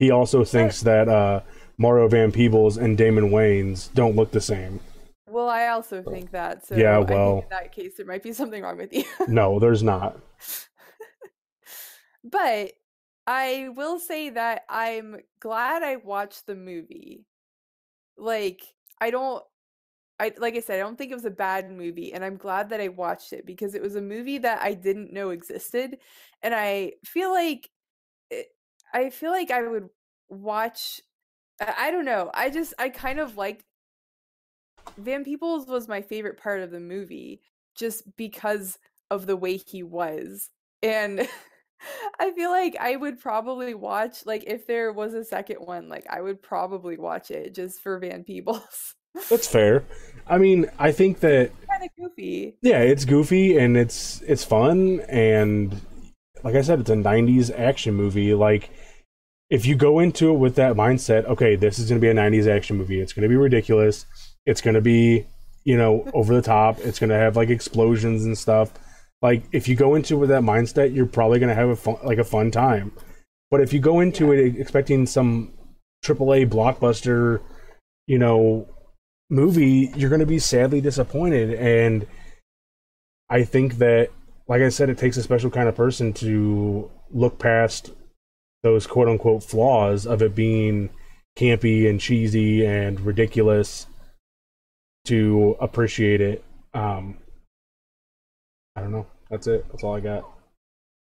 [0.00, 1.40] He also thinks that uh,
[1.78, 4.80] Mario Van Peebles and Damon Wayans don't look the same.
[5.28, 6.66] Well, I also think that.
[6.66, 9.04] So Yeah, I think well- in that case, there might be something wrong with you.
[9.28, 10.18] No, there's not.
[12.24, 12.72] but
[13.26, 17.26] I will say that I'm glad I watched the movie.
[18.16, 18.62] Like,
[19.00, 19.44] I don't
[20.20, 22.68] I like I said, I don't think it was a bad movie, and I'm glad
[22.70, 25.98] that I watched it because it was a movie that I didn't know existed,
[26.42, 27.70] and I feel like
[28.30, 28.48] it,
[28.94, 29.88] I feel like I would
[30.28, 31.00] watch.
[31.60, 32.30] I don't know.
[32.34, 33.64] I just I kind of liked
[34.96, 37.40] Van Peebles was my favorite part of the movie
[37.74, 38.78] just because
[39.10, 40.50] of the way he was,
[40.82, 41.26] and
[42.20, 46.06] I feel like I would probably watch like if there was a second one, like
[46.10, 48.94] I would probably watch it just for Van Peebles.
[49.28, 49.84] That's fair.
[50.26, 52.56] I mean, I think that kind of goofy.
[52.62, 55.80] yeah, it's goofy and it's it's fun and
[56.42, 58.34] like I said, it's a '90s action movie.
[58.34, 58.70] Like,
[59.48, 62.14] if you go into it with that mindset, okay, this is going to be a
[62.14, 63.00] '90s action movie.
[63.00, 64.06] It's going to be ridiculous.
[64.46, 65.26] It's going to be,
[65.64, 66.78] you know, over the top.
[66.80, 68.72] It's going to have like explosions and stuff.
[69.22, 71.76] Like, if you go into it with that mindset, you're probably going to have a
[71.76, 72.92] fun, like a fun time.
[73.50, 75.52] But if you go into it expecting some
[76.04, 77.42] AAA blockbuster,
[78.06, 78.66] you know,
[79.30, 81.54] movie, you're going to be sadly disappointed.
[81.54, 82.06] And
[83.30, 84.10] I think that,
[84.48, 87.92] like I said, it takes a special kind of person to look past
[88.62, 90.90] those quote unquote flaws of it being
[91.38, 93.86] campy and cheesy and ridiculous
[95.06, 96.44] to appreciate it.
[96.74, 97.18] Um,
[98.76, 99.06] I don't know.
[99.30, 99.64] That's it.
[99.70, 100.28] That's all I got.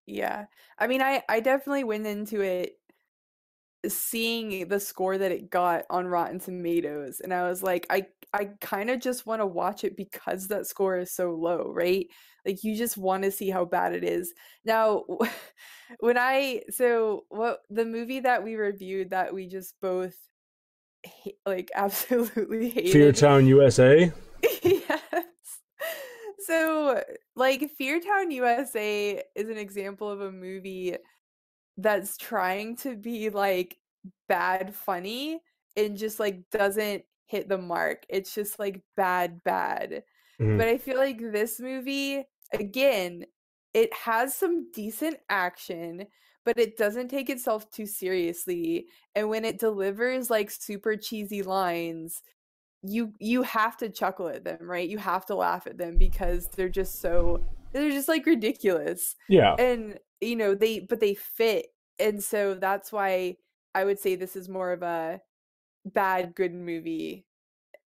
[0.06, 0.46] Yeah.
[0.78, 2.78] I mean, I I definitely went into it
[3.88, 8.50] seeing the score that it got on Rotten Tomatoes and I was like I I
[8.60, 12.06] kind of just want to watch it because that score is so low, right?
[12.46, 14.32] Like you just want to see how bad it is.
[14.64, 15.04] Now
[16.00, 20.16] when I so what the movie that we reviewed that we just both
[21.46, 24.12] like absolutely hated Fear Town, USA.
[24.62, 25.00] yes.
[26.46, 27.00] So,
[27.36, 30.96] like, Fear Town USA is an example of a movie
[31.76, 33.78] that's trying to be like
[34.28, 35.40] bad funny
[35.76, 38.04] and just like doesn't hit the mark.
[38.08, 40.02] It's just like bad, bad.
[40.40, 40.58] Mhm.
[40.58, 43.24] But I feel like this movie, again,
[43.74, 46.06] it has some decent action,
[46.44, 48.86] but it doesn't take itself too seriously.
[49.14, 52.22] And when it delivers like super cheesy lines,
[52.82, 54.88] you you have to chuckle at them, right?
[54.88, 59.16] You have to laugh at them because they're just so they're just like ridiculous.
[59.28, 59.54] Yeah.
[59.54, 61.66] And you know, they but they fit.
[61.98, 63.36] And so that's why
[63.74, 65.20] I would say this is more of a
[65.84, 67.24] bad good movie.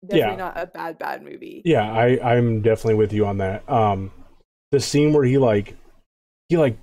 [0.06, 0.36] Definitely Yeah.
[0.38, 1.62] not a bad bad movie.
[1.66, 3.68] Yeah, I I'm definitely with you on that.
[3.70, 4.12] Um,
[4.72, 5.76] the scene where he like
[6.50, 6.78] he like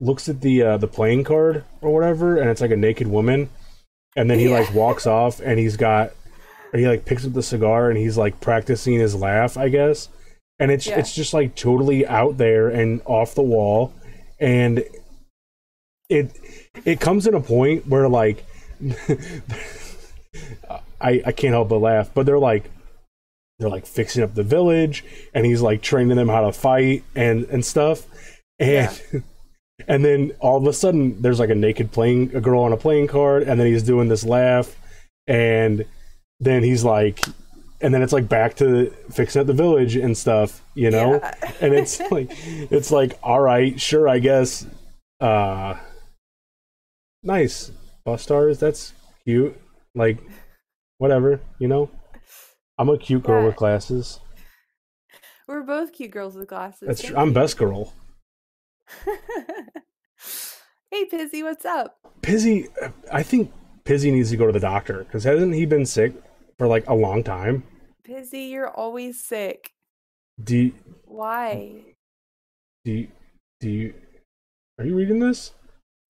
[0.00, 3.50] looks at the uh, the playing card or whatever, and it's like a naked woman,
[4.16, 4.60] and then he Yeah.
[4.60, 6.12] like walks off, and he's got
[6.72, 10.08] he like picks up the cigar, and he's like practicing his laugh, I guess,
[10.58, 10.98] and it's Yeah.
[10.98, 13.92] it's just like totally out there and off the wall,
[14.38, 14.84] and
[16.08, 16.30] it
[16.84, 18.44] it comes in a point where like
[21.00, 22.70] I I can't help but laugh, but they're like
[23.58, 27.44] they're like fixing up the village and he's like training them how to fight and
[27.44, 28.06] and stuff.
[28.58, 29.00] And
[29.88, 32.76] and then all of a sudden there's like a naked playing a girl on a
[32.76, 34.76] playing card and then he's doing this laugh
[35.26, 35.84] and
[36.40, 37.20] then he's like
[37.84, 41.52] and then it's like back to fixing up the village and stuff you know Yeah.
[41.60, 42.30] and it's like
[42.70, 44.66] it's like all right sure i guess
[45.20, 45.74] uh
[47.22, 47.70] nice
[48.04, 48.92] bus stars that's
[49.24, 49.60] cute
[49.94, 50.18] like
[50.98, 51.90] whatever you know
[52.78, 53.48] i'm a cute girl Yeah.
[53.48, 54.18] with glasses
[55.46, 56.86] We're both cute girls with glasses.
[56.88, 57.92] that's true i'm best girl
[60.90, 61.98] hey Pizzy, what's up?
[62.22, 62.68] pizzy
[63.12, 63.52] i think
[63.84, 66.12] pizzy needs to go to the doctor because hasn't he been sick
[66.58, 67.62] for like a long time
[68.04, 69.72] Pizzy, you're always sick.
[70.42, 70.72] do you,
[71.04, 71.80] Why?
[72.84, 73.08] do you,
[73.60, 73.94] do you
[74.78, 75.52] are you reading this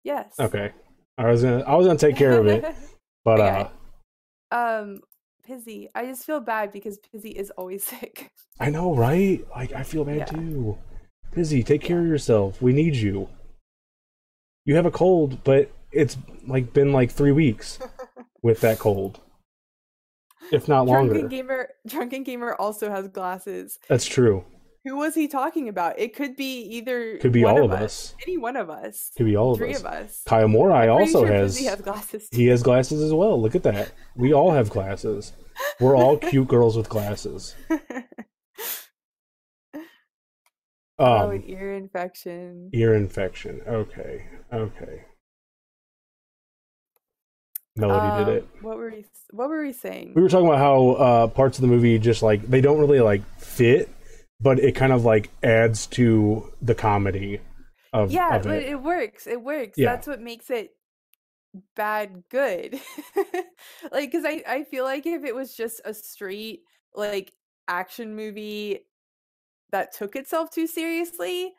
[0.02, 0.34] Yes.
[0.40, 0.72] okay
[1.18, 2.64] i was gonna i was gonna take care of it
[3.24, 3.68] but Okay.
[4.52, 5.00] uh um,
[5.44, 8.30] Pizzy, I just feel bad because Pizzy is always sick.
[8.60, 10.24] i know right like i feel bad Yeah.
[10.24, 10.78] too
[11.32, 13.28] pizzy take care of yourself we need you
[14.64, 17.78] you have a cold but it's like been like three weeks
[18.42, 19.20] with that cold
[20.54, 23.78] if not longer Drunken Gamer Drunken Gamer also has glasses.
[23.88, 24.44] that's true
[24.84, 25.98] Who was he talking about?
[25.98, 29.10] It could be either could be all of of us Any one of us.
[29.16, 30.22] could be all of Three us of us.
[30.26, 32.36] kyle morai also sure has Pizzy has glasses too.
[32.36, 35.32] he has glasses as well look at that we all have glasses
[35.80, 37.54] we're all cute girls with glasses
[40.98, 42.70] oh, um ear infection.
[42.72, 45.04] ear infection okay okay
[47.76, 48.48] Melody did Um, it.
[48.62, 49.04] What were we?
[49.30, 50.12] What were we saying?
[50.14, 53.00] We were talking about how uh, parts of the movie just like they don't really
[53.00, 53.88] like fit,
[54.40, 57.40] but it kind of like adds to the comedy
[57.92, 58.68] of, yeah, of but it.
[58.70, 59.26] it works.
[59.26, 59.76] It works.
[59.76, 59.90] Yeah.
[59.92, 60.70] That's what makes it
[61.74, 62.80] bad good.
[63.92, 66.60] like, because I I feel like if it was just a straight
[66.94, 67.32] like
[67.66, 68.86] action movie
[69.72, 71.52] that took itself too seriously,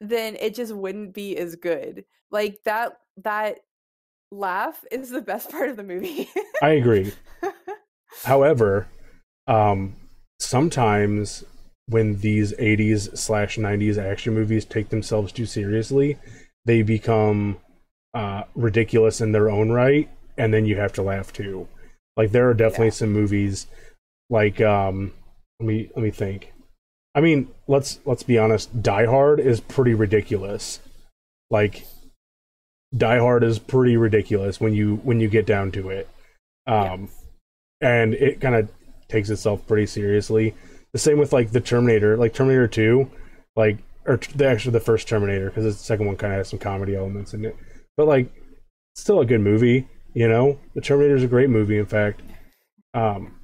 [0.00, 2.04] then it just wouldn't be as good.
[2.30, 3.60] Like that that
[4.38, 6.28] laugh is the best part of the movie.
[6.62, 7.12] I agree.
[8.24, 8.88] However,
[9.46, 9.96] um,
[10.40, 11.44] sometimes
[11.88, 16.18] when these 80s slash 90s action movies take themselves too seriously,
[16.64, 17.58] they become
[18.14, 20.08] uh, ridiculous in their own right,
[20.38, 21.68] and then you have to laugh too.
[22.16, 22.92] Like there are definitely Yeah.
[22.92, 23.66] some movies,
[24.30, 25.12] like um,
[25.60, 26.52] let me let me think.
[27.14, 28.82] I mean, let's let's be honest.
[28.82, 30.80] Die Hard is pretty ridiculous.
[31.50, 31.84] Like,
[32.96, 36.08] Die Hard is pretty ridiculous when you when you get down to it.
[36.66, 37.08] Um,
[37.80, 38.70] and it kind of
[39.08, 40.54] takes itself pretty seriously.
[40.92, 43.10] The same with like the Terminator, like Terminator Two,
[43.56, 46.58] like or the actually the first Terminator because the second one kind of has some
[46.58, 47.56] comedy elements in it,
[47.96, 48.32] but like
[48.94, 49.88] still a good movie.
[50.12, 51.78] You know, the Terminator is a great movie.
[51.78, 52.22] In fact,
[52.92, 53.34] um,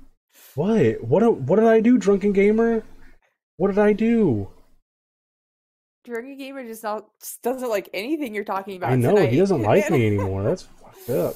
[0.55, 2.85] what what what did I do, drunken gamer?
[3.57, 4.49] What did I do?
[6.05, 8.91] Drunken Gamer just not just doesn't like anything you're talking about.
[8.91, 9.33] I know tonight.
[9.33, 10.43] he doesn't like me anymore.
[10.43, 11.35] That's fucked up.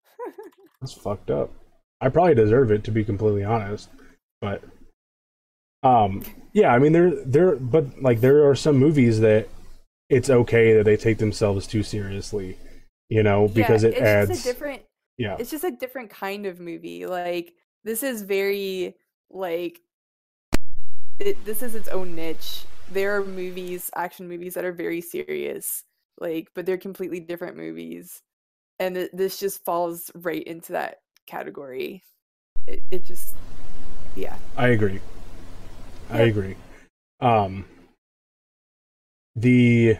[0.80, 1.52] That's fucked up.
[2.00, 3.88] I probably deserve it to be completely honest,
[4.40, 4.62] but
[5.82, 6.72] um, yeah.
[6.72, 9.48] I mean, there, there, but like there are some movies that
[10.08, 12.58] it's okay that they take themselves too seriously,
[13.08, 14.44] you know, because yeah, it it's adds.
[14.44, 14.82] different
[15.18, 17.06] yeah, it's just a different kind of movie.
[17.06, 17.54] Like
[17.84, 18.94] this is very
[19.30, 19.80] like
[21.18, 22.64] it, this is its own niche.
[22.92, 25.82] There are movies, action movies that are very serious,
[26.20, 28.22] like but they're completely different movies,
[28.78, 32.02] and th- this just falls right into that category.
[32.66, 33.34] It it just
[34.14, 35.00] yeah I agree.
[36.10, 36.56] I agree.
[37.20, 37.64] Um,
[39.34, 39.98] the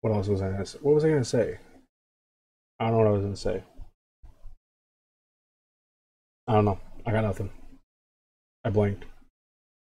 [0.00, 0.78] what else was I gonna say?
[0.80, 1.58] What was I gonna say?
[2.78, 3.64] I don't know what I was gonna say.
[6.46, 6.78] I don't know.
[7.04, 7.50] I got nothing.
[8.64, 9.04] I blinked.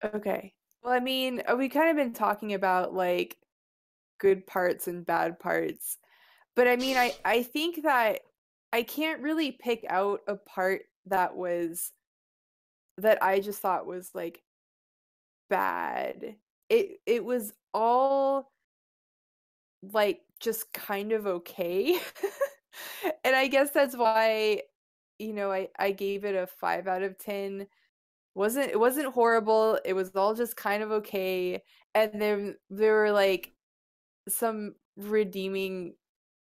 [0.04, 0.52] Okay.
[0.84, 3.38] Well, I mean, uh, we kind of been talking about like
[4.18, 5.98] good parts and bad parts.
[6.56, 8.20] But I mean, I I think that
[8.72, 11.92] I can't really pick out a part that was
[12.98, 14.42] that I just thought was like
[15.48, 16.36] bad.
[16.68, 18.52] It it was all
[19.92, 21.98] like just kind of okay.
[23.24, 24.62] and I guess that's why
[25.18, 27.68] you know, I I gave it a 5 out of 10
[28.34, 31.62] wasn't it wasn't horrible it was all just kind of okay
[31.94, 33.52] and then there were like
[34.28, 35.94] some redeeming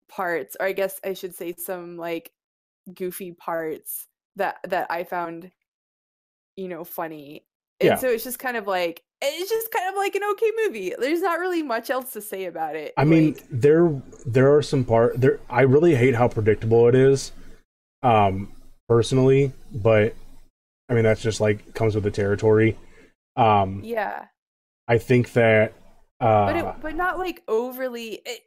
[0.09, 2.31] parts or i guess i should say some like
[2.93, 5.51] goofy parts that that i found
[6.55, 7.45] you know funny
[7.79, 7.95] and Yeah.
[7.97, 11.21] so it's just kind of like it's just kind of like an okay movie there's
[11.21, 15.19] not really much else to say about it I mean, there there are some part
[15.19, 15.39] there.
[15.49, 17.31] I really hate how predictable it is,
[18.01, 18.49] um,
[18.87, 19.51] personally.
[19.73, 20.15] But
[20.89, 22.77] I mean, that's just like comes with the territory.
[23.35, 24.25] Um, yeah
[24.87, 25.73] I think that.
[26.19, 28.41] Uh, but it but not like overly it,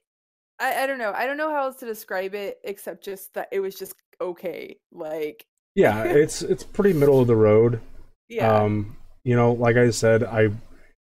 [0.60, 3.48] I, I don't know i don't know how else to describe it except just that
[3.52, 7.80] it was just okay like yeah, it's it's pretty middle of the road.
[8.28, 10.50] yeah Um, you know, like I said, I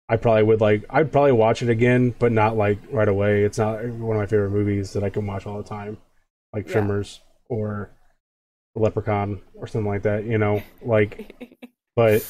[0.09, 3.45] I probably would like I'd probably watch it again, but not like right away.
[3.45, 5.99] It's not one of my favorite movies that I can watch all the time,
[6.53, 6.73] like Yeah.
[6.73, 7.91] Tremors or
[8.77, 10.25] Leprechaun or something like that.
[10.25, 11.35] You know, like
[11.97, 12.23] but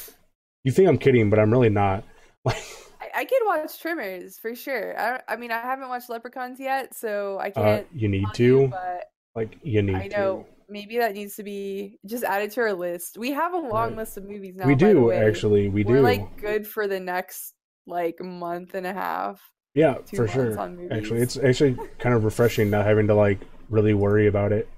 [0.64, 2.04] you think I'm kidding, but I'm really not.
[2.44, 2.62] Like,
[3.00, 4.98] I, I could watch Tremors for sure.
[5.00, 7.86] I, I mean, I haven't watched Leprechauns yet, so I uh, can't.
[7.94, 10.72] you need to, but like, you need I know to.
[10.72, 13.16] maybe that needs to be just added to our list.
[13.18, 13.96] We have a long Right.
[13.96, 14.66] list of movies now.
[14.66, 15.68] we do actually.
[15.68, 16.02] We We're do.
[16.02, 17.54] like good for the next
[17.86, 19.40] like month and a half.
[19.74, 20.58] yeah, for sure.
[20.90, 24.68] Actually, it's actually kind of refreshing not having to like really worry about it.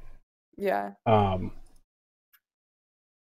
[0.57, 1.53] Yeah, Um,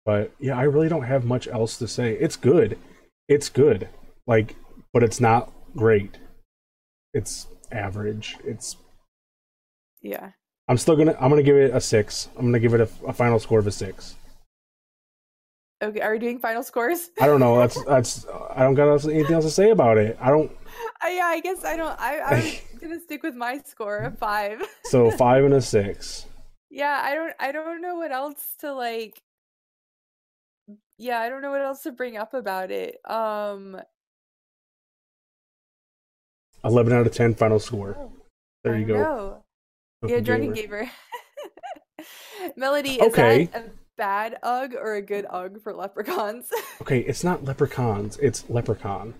[0.05, 2.13] but yeah, I really don't have much else to say.
[2.13, 2.77] It's good.
[3.27, 3.89] It's good.
[4.27, 4.55] Like,
[4.93, 6.17] but it's not great.
[7.13, 8.37] It's average.
[8.45, 8.77] It's.
[10.01, 10.31] yeah.
[10.67, 11.15] I'm still gonna.
[11.19, 12.29] I'm gonna give it a six.
[12.37, 14.15] I'm gonna give it a, a final score of a six.
[15.83, 17.09] Okay, are we doing final scores?
[17.21, 17.57] I don't know.
[17.59, 18.25] That's that's.
[18.49, 20.17] I don't got anything else to say about it.
[20.19, 20.51] I don't.
[21.01, 21.99] I, yeah, I guess I don't.
[21.99, 24.63] I, I'm gonna stick with my score of five.
[24.85, 26.25] So five and a six.
[26.75, 27.33] Yeah, I don't.
[27.39, 29.21] I don't know what else to like.
[30.97, 32.97] Yeah, I don't know what else to bring up about it.
[33.09, 33.79] Um,
[36.63, 37.95] Eleven out of ten final score.
[37.97, 38.11] Oh,
[38.63, 39.43] There you go.
[40.07, 40.83] Yeah, Drunken Gamer.
[40.83, 40.91] gamer.
[42.57, 43.45] Melody, is Okay.
[43.45, 46.49] that a bad UGG or a good UGG for leprechauns?
[46.81, 49.13] Okay, it's not leprechauns, it's leprechaun.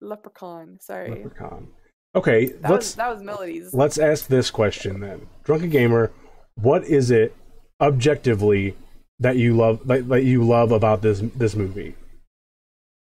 [0.00, 1.10] Leprechaun, sorry.
[1.10, 1.68] Leprechaun.
[2.14, 3.74] Okay, That let's was that was Melody's.
[3.74, 5.26] let's ask this question then.
[5.44, 6.10] Drunken gamer,
[6.56, 7.34] what is it
[7.80, 8.76] objectively
[9.20, 11.94] that you love that, that you love about this this movie?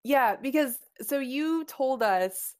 [0.04, 2.54] Yeah, because so you told us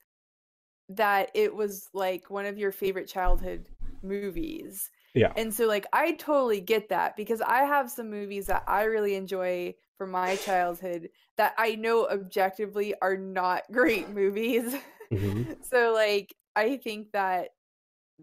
[0.91, 3.67] that it was like one of your favorite childhood
[4.03, 4.91] movies.
[5.15, 5.33] Yeah.
[5.37, 9.15] And so like I totally get that because I have some movies that I really
[9.15, 14.75] enjoy from my childhood that I know objectively are not great movies.
[15.13, 15.57] Mhm.
[15.63, 17.51] so like I think that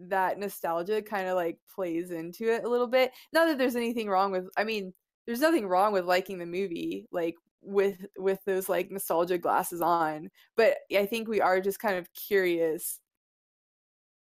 [0.08, 3.12] that nostalgia kind of like plays into it a little bit.
[3.32, 4.92] Not that there's anything wrong with I mean,
[5.26, 10.30] there's nothing wrong with liking the movie like with with those like nostalgia glasses on,
[10.56, 12.98] but I think we are just kind of curious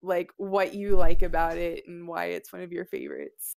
[0.02, 3.56] like what you like about it and why it's one of your favorites.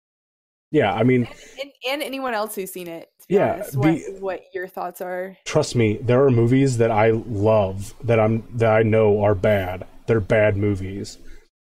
[0.71, 1.27] Yeah, I mean,
[1.61, 4.67] And, and anyone else who's seen it, to be Yeah, honest, what, be- what your
[4.67, 5.37] thoughts are.
[5.45, 9.85] trust me, there are movies that I love that I'm that I know are bad.
[10.07, 11.17] They're bad movies.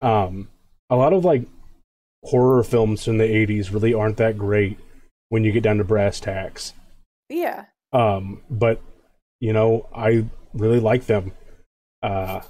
[0.02, 0.50] Um,
[0.90, 1.48] a lot of like
[2.24, 4.78] horror films from the '80s really aren't that great
[5.30, 6.74] when you get down to brass tacks.
[7.30, 7.66] Yeah.
[7.94, 8.82] Um, but
[9.40, 11.34] you know, I really like them.
[12.04, 12.42] Uh,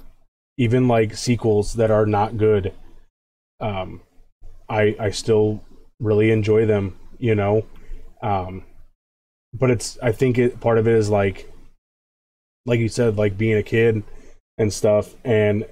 [0.58, 2.72] even like sequels that are not good.
[3.60, 4.02] Um,
[4.68, 5.62] I I still
[6.00, 6.98] really enjoy them.
[7.18, 7.66] You know,
[8.22, 8.64] um,
[9.54, 11.50] but it's I think it part of it is like,
[12.66, 14.02] like you said, like being a kid
[14.58, 15.64] and stuff, and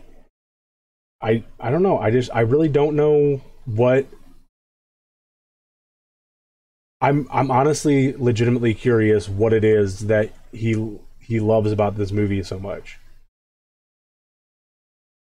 [1.23, 1.99] I I don't know.
[1.99, 4.07] I just I really don't know what.
[7.01, 12.43] I'm I'm honestly legitimately curious what it is that he he loves about this movie
[12.43, 12.99] so much.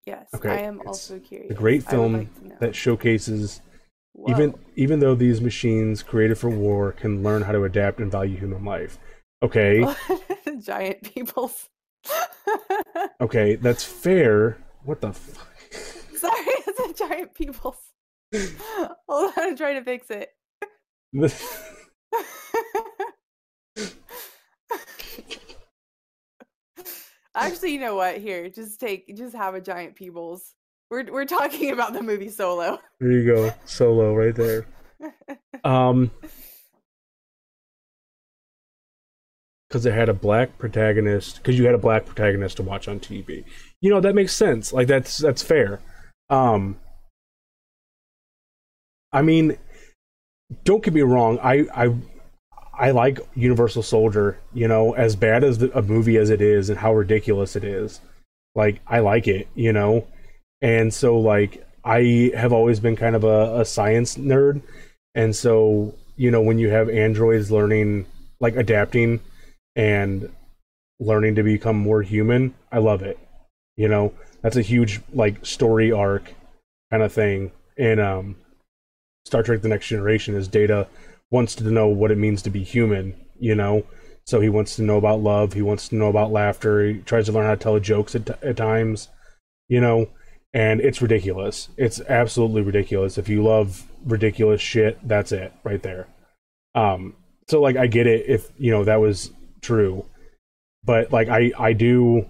[0.06, 0.28] Yes.
[0.34, 1.50] Okay, I am it's also curious.
[1.50, 3.60] A great film like that showcases
[4.12, 4.30] Whoa.
[4.30, 8.38] even even though these machines created for war can learn how to adapt and value
[8.38, 8.98] human life.
[9.42, 9.84] Okay,
[10.60, 11.68] giant Peebles.
[13.20, 14.58] okay, that's fair.
[14.84, 15.55] What the fuck?
[16.96, 17.76] Sorry, it's a giant Peebles.
[19.08, 20.30] Hold on, I'm trying to fix it.
[27.34, 28.16] Actually, you know what?
[28.18, 30.54] Here, just take, just have a giant Peebles.
[30.90, 32.78] We're we're talking about the movie Solo.
[33.00, 34.66] there you go, solo right there.
[35.64, 36.10] Um,
[39.68, 41.36] because it had a black protagonist.
[41.36, 43.44] Because you had a black protagonist to watch on TV.
[43.80, 44.72] You know that makes sense.
[44.72, 45.80] Like that's that's fair.
[46.30, 46.78] Um,
[49.16, 49.56] I mean,
[50.64, 51.38] don't get me wrong.
[51.42, 51.94] I I
[52.78, 54.38] I like Universal Soldier.
[54.52, 57.64] You know, as bad as the, a movie as it is, and how ridiculous it
[57.64, 58.02] is.
[58.54, 59.48] Like I like it.
[59.54, 60.06] You know,
[60.60, 64.60] and so like I have always been kind of a, a science nerd,
[65.14, 68.04] and so you know when you have androids learning
[68.38, 69.20] like adapting
[69.76, 70.30] and
[71.00, 73.18] learning to become more human, I love it.
[73.76, 74.12] You know,
[74.42, 76.34] that's a huge like story arc
[76.90, 77.52] kind of thing.
[77.78, 78.36] And um
[79.26, 80.86] Star Trek The Next Generation is Data
[81.32, 83.84] wants to know what it means to be human, you know.
[84.24, 87.26] So he wants to know about love, he wants to know about laughter, he tries
[87.26, 89.08] to learn how to tell jokes at, at times,
[89.66, 90.10] you know.
[90.54, 91.68] And it's ridiculous.
[91.76, 93.18] It's absolutely ridiculous.
[93.18, 96.06] If you love ridiculous shit, that's it right there.
[96.76, 97.16] Um
[97.48, 100.06] so like I get it if, you know, that was true.
[100.84, 102.26] But like I I do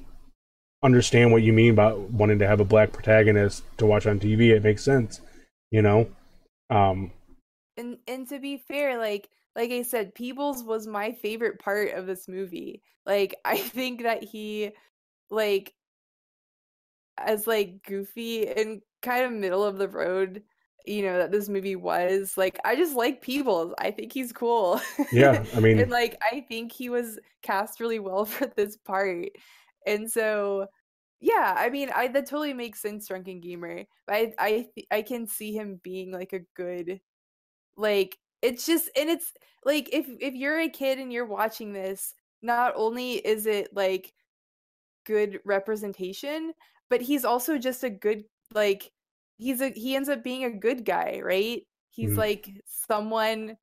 [0.83, 4.49] understand what you mean about wanting to have a black protagonist to watch on TV.
[4.49, 5.21] It makes sense,
[5.71, 6.09] you know.
[6.71, 7.13] Um,
[7.77, 12.07] and and to be fair, like like I said, Peebles was my favorite part of
[12.07, 12.83] this movie.
[13.05, 14.73] Like I think that he
[15.31, 15.75] like
[17.19, 20.43] as like goofy and kind of middle of the road,
[20.85, 23.75] you know, that this movie was, like I just like Peebles.
[23.79, 24.81] I think he's cool.
[25.13, 29.29] yeah, I mean, and like I think he was cast really well for this part.
[29.87, 30.67] And so
[31.27, 33.85] yeah, I mean, I that totally makes sense, Drunken Gamer.
[34.07, 37.01] But I I I can see him being like a good
[37.77, 39.33] like it's just and it's
[39.65, 44.15] like if if you're a kid and you're watching this, not only is it like
[45.07, 46.53] good representation,
[46.91, 48.25] but he's also just a good
[48.55, 48.93] like
[49.39, 51.63] he's a he ends up being a good guy, right?
[51.91, 52.19] He's Mhm.
[52.19, 53.57] like someone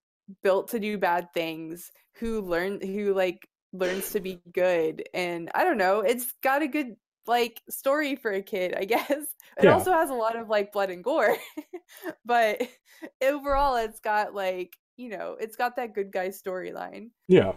[0.43, 5.63] built to do bad things who learn who like learns to be good and I
[5.63, 6.95] don't know, it's got a good
[7.27, 9.11] like story for a kid, I guess.
[9.57, 9.73] It Yeah.
[9.73, 11.37] also has a lot of like blood and gore.
[12.25, 12.59] but
[13.21, 17.11] overall it's got like, you know, it's got that good guy storyline.
[17.27, 17.51] yeah,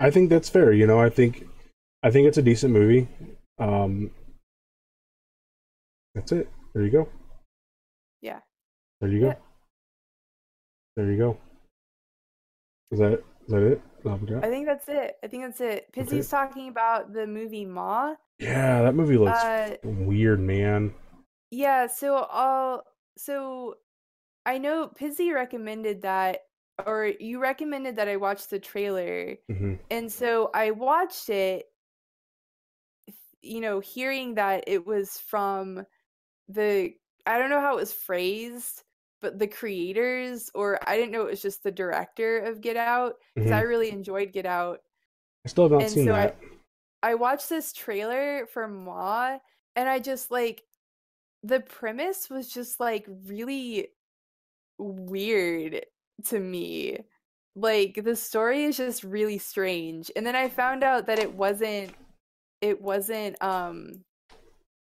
[0.00, 0.72] I think that's fair.
[0.72, 1.46] You know, I think
[2.02, 3.06] I think it's a decent movie.
[3.60, 4.10] Um,
[6.16, 6.48] that's it.
[6.74, 7.08] There you go.
[8.22, 8.40] Yeah.
[9.00, 9.26] There you go.
[9.28, 9.34] Yeah.
[10.96, 11.38] There you go.
[12.90, 13.82] Is that is that it?
[14.04, 15.16] I think that's it.
[15.22, 15.92] I think that's it.
[15.92, 18.14] Pizzy's talking about the movie Ma.
[18.38, 20.94] Yeah, that movie looks Uh, weird, man.
[21.50, 21.86] yeah.
[21.86, 22.84] So I'll.
[23.18, 23.76] So
[24.46, 26.40] I know Pizzy recommended that,
[26.86, 31.66] or you recommended that I watch the trailer, hmm and so I watched it.
[33.42, 35.86] You know, hearing that it was from
[36.48, 36.94] the
[37.26, 38.84] I don't know how it was phrased,
[39.22, 43.16] but the creators, or I didn't know it was just the director of Get Out
[43.38, 44.80] because I really enjoyed Get Out.
[45.44, 46.16] I still have not and seen so that.
[46.16, 46.32] I
[47.14, 49.38] watched this trailer for Ma
[49.76, 50.62] and I just like
[51.42, 53.88] the premise was just like really
[54.78, 55.84] weird
[56.26, 56.98] to me.
[57.54, 60.10] Like the story is just really strange.
[60.16, 61.92] And then I found out that it wasn't
[62.60, 64.04] it wasn't um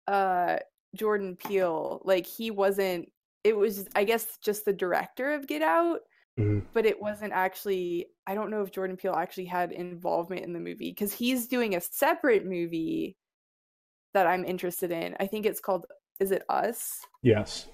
[0.09, 0.59] uh
[0.97, 2.01] Jordan Peele.
[2.05, 3.11] Like he wasn't
[3.45, 6.01] it was I guess just the director of Get Out
[6.41, 6.67] Mhm.
[6.73, 10.61] but it wasn't actually I don't know if Jordan Peele actually had involvement in the
[10.61, 13.17] movie because he's doing a separate movie
[14.15, 15.17] that I'm interested in.
[15.21, 15.87] I think it's called
[16.19, 17.01] Is It Us?
[17.23, 17.69] Yes.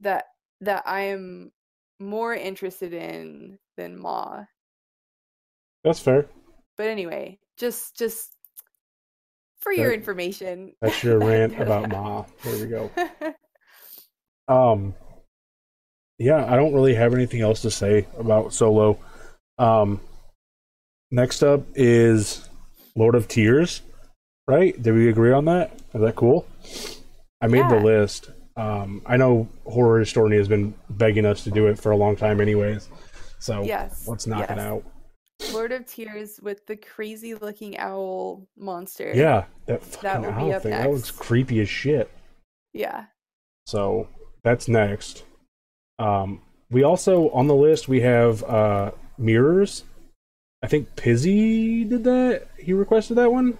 [0.00, 0.24] That
[0.60, 1.52] that I am
[1.98, 4.44] more interested in than Ma.
[5.84, 6.26] That's fair.
[6.76, 8.34] But anyway, just just
[9.60, 10.74] for your That- information.
[10.80, 12.24] That's your rant about Ma.
[12.44, 12.90] There we go.
[14.48, 14.94] Um,
[16.20, 18.98] yeah, I don't really have anything else to say about Solo.
[19.56, 20.00] Um,
[21.10, 22.46] next up is
[22.94, 23.80] Lord of Tears,
[24.46, 24.80] right?
[24.80, 25.72] Did we agree on that?
[25.94, 26.46] Is that cool?
[27.40, 28.30] I made the list.
[28.54, 32.16] Um, I know Horror Historian has been begging us to do it for a long
[32.16, 32.90] time, anyways.
[33.38, 34.06] So yes.
[34.06, 34.84] let's knock it out.
[35.54, 39.10] Lord of Tears with the crazy looking owl monster.
[39.14, 40.72] Yeah, that fucking be owl thing.
[40.72, 42.10] That looks creepy as shit.
[42.74, 43.06] Yeah.
[43.64, 44.06] So
[44.44, 45.24] that's next.
[46.00, 46.40] Um,
[46.70, 49.84] we also on the list we have uh, mirrors.
[50.62, 52.48] I think Pizzy did that.
[52.58, 53.56] He requested that one,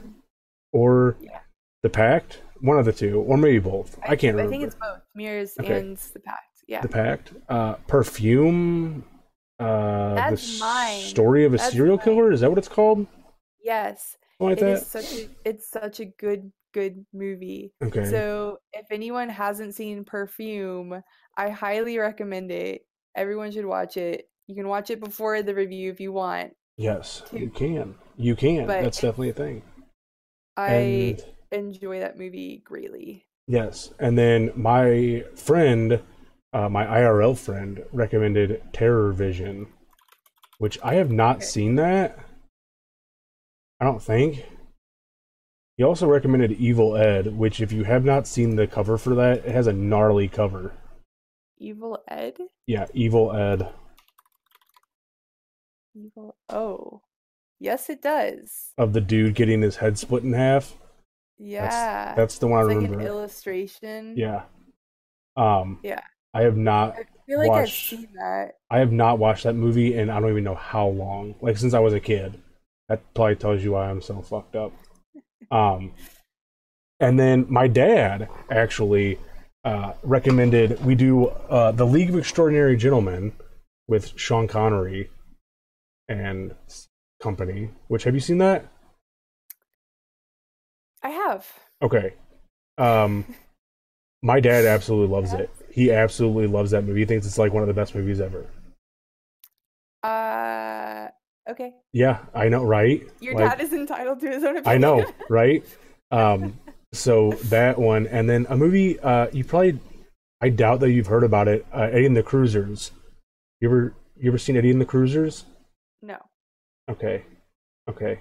[0.72, 1.40] or Yeah.
[1.82, 2.42] the Pact.
[2.60, 3.98] One of the two, or maybe both.
[4.02, 4.42] I, can't remember.
[4.42, 5.78] I think it's both Mirrors Okay.
[5.80, 6.42] and the Pact.
[6.68, 6.82] Yeah.
[6.82, 7.32] the Pact.
[7.48, 9.02] Uh, perfume.
[9.58, 11.00] Uh, That's the mine.
[11.00, 12.04] story of a That's serial mine.
[12.04, 12.32] killer.
[12.32, 13.06] Is that what it's called?
[13.64, 14.16] yes.
[14.38, 14.72] Like It that.
[14.72, 17.72] is such a it's such a good good movie.
[17.82, 18.04] Okay.
[18.04, 21.02] So if anyone hasn't seen Perfume,
[21.40, 22.84] I highly recommend it.
[23.16, 24.28] Everyone should watch it.
[24.46, 26.52] You can watch it before the review if you want.
[26.76, 27.38] yes, two.
[27.38, 27.94] you can.
[28.18, 28.66] You can.
[28.66, 29.62] But That's definitely a thing.
[30.58, 33.24] I And enjoy that movie greatly.
[33.46, 36.02] Yes, and then my friend,
[36.52, 39.68] uh, my IRL friend, recommended Terror Vision,
[40.58, 41.46] which I have not Okay.
[41.46, 42.18] seen that.
[43.80, 44.44] I don't think.
[45.78, 49.38] He also recommended Evil Ed, which if you have not seen the cover for that,
[49.46, 50.74] it has a gnarly cover.
[51.60, 52.38] Evil Ed?
[52.66, 53.68] Yeah, Evil Ed.
[55.94, 57.02] Evil Oh.
[57.58, 58.72] Yes it does.
[58.78, 60.74] Of the dude getting his head split in half.
[61.38, 62.14] Yeah.
[62.14, 63.06] That's the one it's I like an remember.
[63.06, 64.14] illustration.
[64.16, 64.44] yeah.
[65.36, 66.00] Um Yeah.
[66.32, 68.52] I have not I feel like watched- I've seen that.
[68.70, 71.34] I have not watched that movie and I don't even know how long.
[71.40, 72.40] Like since I was a kid.
[72.88, 74.72] That probably tells you why I'm so fucked up.
[75.50, 75.92] Um
[77.00, 79.18] and then my dad actually
[79.64, 83.32] uh recommended we do uh The League of Extraordinary Gentlemen
[83.88, 85.10] with Sean Connery
[86.08, 86.54] and
[87.20, 87.70] company.
[87.88, 88.64] Which have you seen that?
[91.02, 91.46] I have.
[91.82, 92.14] Okay.
[92.78, 93.26] Um
[94.22, 95.50] my dad absolutely loves it.
[95.70, 97.00] He absolutely loves that movie.
[97.00, 98.46] He thinks it's like one of the best movies ever.
[100.02, 101.08] Uh
[101.50, 101.74] okay.
[101.92, 103.02] Yeah, I know, right?
[103.20, 104.66] Your Like- dad is entitled to his own opinion.
[104.66, 105.64] I know, right?
[106.12, 106.58] Um,
[106.92, 108.98] so that one, and then a movie.
[109.00, 109.78] Uh, you probably,
[110.40, 111.66] I doubt that you've heard about it.
[111.72, 112.92] Uh, Eddie and the Cruisers.
[113.60, 115.44] You ever, you ever seen Eddie and the Cruisers?
[116.02, 116.16] no.
[116.90, 117.24] Okay,
[117.88, 118.18] okay.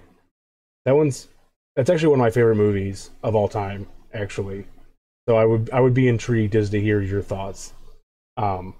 [0.84, 1.28] That one's.
[1.74, 3.86] That's actually one of my favorite movies of all time.
[4.14, 4.66] Actually,
[5.28, 7.72] so I would, I would be intrigued as to hear your thoughts.
[8.36, 8.74] Um,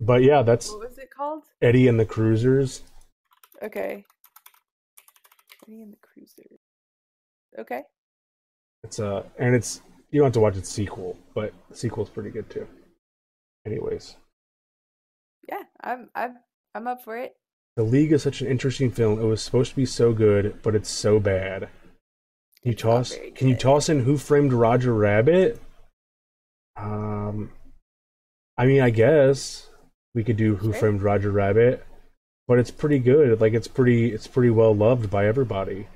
[0.00, 1.44] but yeah, that's What was it called?
[1.62, 2.82] Eddie and the Cruisers.
[3.62, 4.04] Okay.
[5.66, 6.42] Eddie and the Cruiser.
[7.58, 7.82] Okay.
[8.84, 9.80] It's uh, and it's
[10.10, 12.68] you don't have to watch its sequel, but the sequel's pretty good too.
[13.66, 14.16] Anyways.
[15.48, 16.36] Yeah, I'm I'm
[16.74, 17.34] I'm up for it.
[17.76, 19.18] The League is such an interesting film.
[19.20, 21.62] It was supposed to be so good, but it's so bad.
[22.62, 23.16] Can you It's toss?
[23.34, 25.60] Can you toss in Who Framed Roger Rabbit?
[26.76, 27.50] Um,
[28.56, 29.68] I mean, I guess
[30.14, 30.80] we could do Who Sure.
[30.80, 31.84] Framed Roger Rabbit,
[32.46, 33.40] but it's pretty good.
[33.40, 35.88] Like it's pretty, it's pretty well loved by everybody.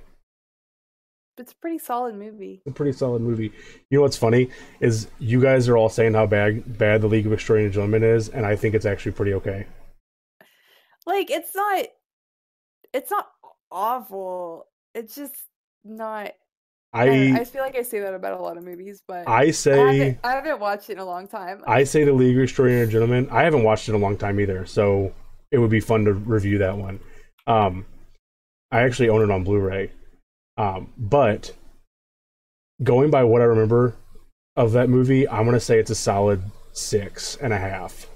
[1.39, 2.63] It's a pretty solid movie.
[2.67, 3.53] A pretty solid movie.
[3.91, 7.27] You know what's funny is you guys are all saying how bad bad the League
[7.27, 9.67] of Extraordinary Gentlemen is, and I think it's actually pretty okay.
[11.07, 11.87] Like it's not
[12.93, 13.27] it's not
[13.71, 14.67] awful.
[14.95, 15.35] It's just
[15.85, 16.33] not.
[16.93, 19.43] I, I I feel like I say that about a lot of movies, but I
[19.43, 21.63] I say haven't, I haven't watched it in a long time.
[21.67, 23.29] I say the League of Extraordinary Gentlemen.
[23.31, 25.13] I haven't watched it in a long time either, so
[25.51, 27.01] it would be fun to review that one.
[27.47, 27.87] Um,
[28.71, 29.91] I actually own it on Blu-ray,
[30.59, 31.55] um, but
[32.83, 33.95] going by what I remember
[34.57, 36.43] of that movie, I'm gonna say it's a solid
[36.73, 38.11] six and a half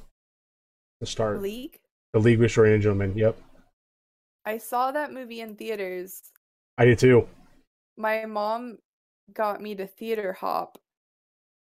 [1.00, 1.40] to start.
[1.40, 1.78] League.
[2.12, 3.12] The League of Extraordinary Gentlemen.
[3.16, 3.38] Yep,
[4.44, 6.20] I saw that movie in theaters.
[6.76, 7.28] I did too.
[7.96, 8.78] My mom
[9.32, 10.78] got me to theater hop,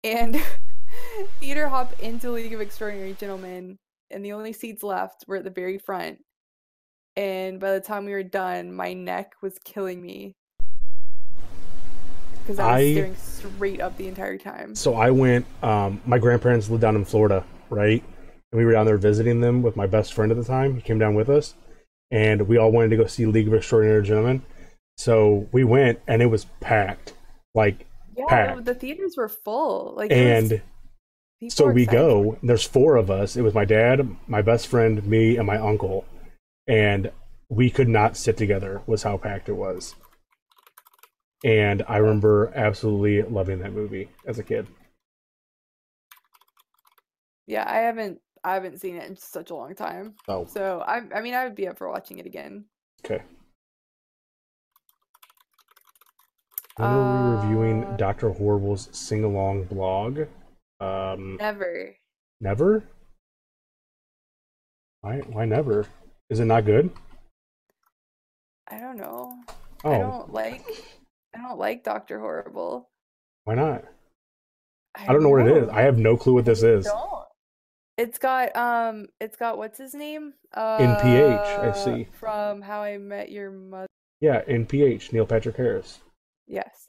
[0.01, 0.41] and
[1.41, 3.77] theater hop into League of Extraordinary Gentlemen,
[4.11, 6.19] and the only seats left were at the very front.
[7.17, 10.33] And by the time we were done, my neck was killing me
[12.43, 14.75] because I was I- staring straight up the entire time.
[14.75, 15.45] So I went.
[15.61, 18.03] Um, my grandparents lived down in Florida, right?
[18.51, 20.75] And we were down there visiting them with my best friend at the time.
[20.75, 21.55] He came down with us,
[22.11, 24.43] and we all wanted to go see League of Extraordinary Gentlemen.
[24.97, 27.13] So we went, and it was packed.
[27.55, 28.65] Like, Yeah, packed.
[28.65, 29.93] the theaters were full.
[29.97, 30.61] Like, and
[31.49, 32.37] so we go.
[32.43, 33.35] There's four of us.
[33.35, 36.05] It was my dad, my best friend, me, and my uncle,
[36.67, 37.11] and
[37.49, 38.81] we could not sit together.
[38.85, 39.95] Was how packed it was.
[41.43, 44.67] And I remember absolutely loving that movie as a kid.
[47.47, 50.15] Yeah, I haven't I haven't seen it in such a long time.
[50.27, 52.65] Oh, So I I mean I would be up for watching it again.
[53.05, 53.21] Okay.
[56.77, 58.29] When are we reviewing Uh, Dr.
[58.31, 60.21] Horrible's sing along blog?
[60.79, 61.95] Um, Never.
[62.41, 62.83] never?
[65.01, 65.85] Why, why never?
[66.29, 66.89] Is it not good?
[68.67, 69.37] I don't know.
[69.83, 70.65] Oh, I don't like
[71.35, 72.89] I don't like Doctor Horrible.
[73.45, 73.83] why not?
[74.95, 75.69] I don't know what it is.
[75.69, 76.85] I have no clue what this is.
[76.85, 77.23] don't.
[77.97, 80.33] It's got um it's got what's his name?
[80.53, 82.07] Uh NPH, I see.
[82.19, 83.87] From How I Met Your Mother.
[84.21, 85.99] Yeah, NPH, Neil Patrick Harris.
[86.47, 86.87] Yes.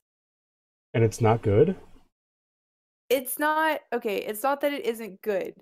[0.95, 1.76] And it's not good?
[3.11, 5.55] It's not okay, it's not that it isn't good.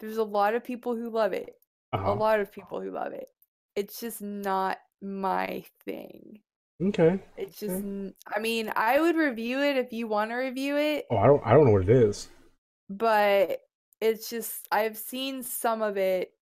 [0.00, 1.54] There's a lot of people who love it.
[1.92, 2.14] A Uh-huh.
[2.14, 3.28] lot of people who love it.
[3.74, 6.40] It's just not my thing.
[6.82, 7.18] Okay.
[7.36, 7.86] It's just, Okay.
[7.86, 11.26] n- I mean, I would review it if you want to review it, Oh, I
[11.26, 12.28] don't I don't know what it is.
[12.88, 13.60] but
[14.00, 16.32] it's just, I've seen some of it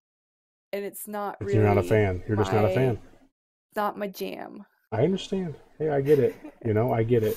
[0.73, 2.99] and it's not really, you're not a fan, you're just not a fan.
[3.69, 4.65] it's not my jam.
[4.93, 5.57] I understand.
[5.79, 6.35] Hey, I get it.
[6.65, 7.37] You know, I get it.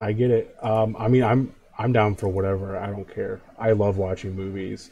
[0.00, 0.56] I get it.
[0.62, 2.76] Um, I mean, I'm I'm down for whatever.
[2.78, 3.40] I don't care.
[3.58, 4.90] I love watching movies,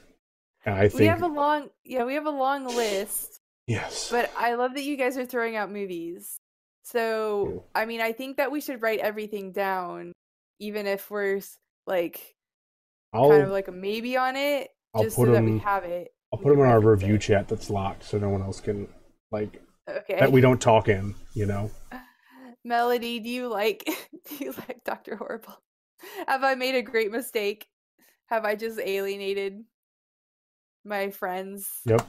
[0.67, 4.11] and I we have a long, yeah, we have a long list, yes.
[4.11, 6.39] but I love that you guys are throwing out movies.
[6.85, 10.13] So, I mean, I think that we should write everything down,
[10.59, 11.41] even if we're
[11.87, 12.35] like
[13.13, 15.85] I'll kind of like a maybe on it, I'll just put so that we have
[15.85, 16.09] it.
[16.33, 17.21] I'll put them in our review it.
[17.21, 18.89] chat that's locked, so no one else can
[19.31, 20.19] like Okay.
[20.21, 20.33] that.
[20.33, 21.15] We don't talk in.
[21.35, 21.71] You know.
[22.65, 23.85] Melody, do you like
[24.29, 25.17] do you like Dr.
[25.17, 25.55] Horrible?
[26.27, 27.67] Have I made a great mistake?
[28.27, 29.63] Have I just alienated
[30.85, 31.69] my friends?
[31.85, 32.07] Yep.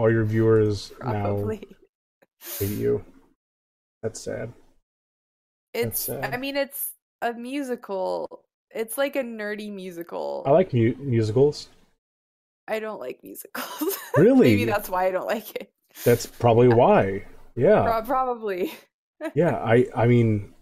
[0.00, 1.56] All your viewers Probably.
[1.56, 1.76] now
[2.58, 3.04] hate you.
[4.02, 4.52] That's sad.
[5.74, 6.32] It's sad.
[6.32, 8.44] I mean it's a musical.
[8.70, 10.42] It's like a nerdy musical.
[10.46, 11.68] I like mu- musicals.
[12.66, 13.94] I don't like musicals.
[14.16, 14.48] Really?
[14.48, 15.70] Maybe that's why I don't like it.
[16.04, 17.24] That's probably why.
[17.54, 17.82] Yeah.
[17.82, 18.72] Pro- probably.
[19.34, 20.54] yeah i i mean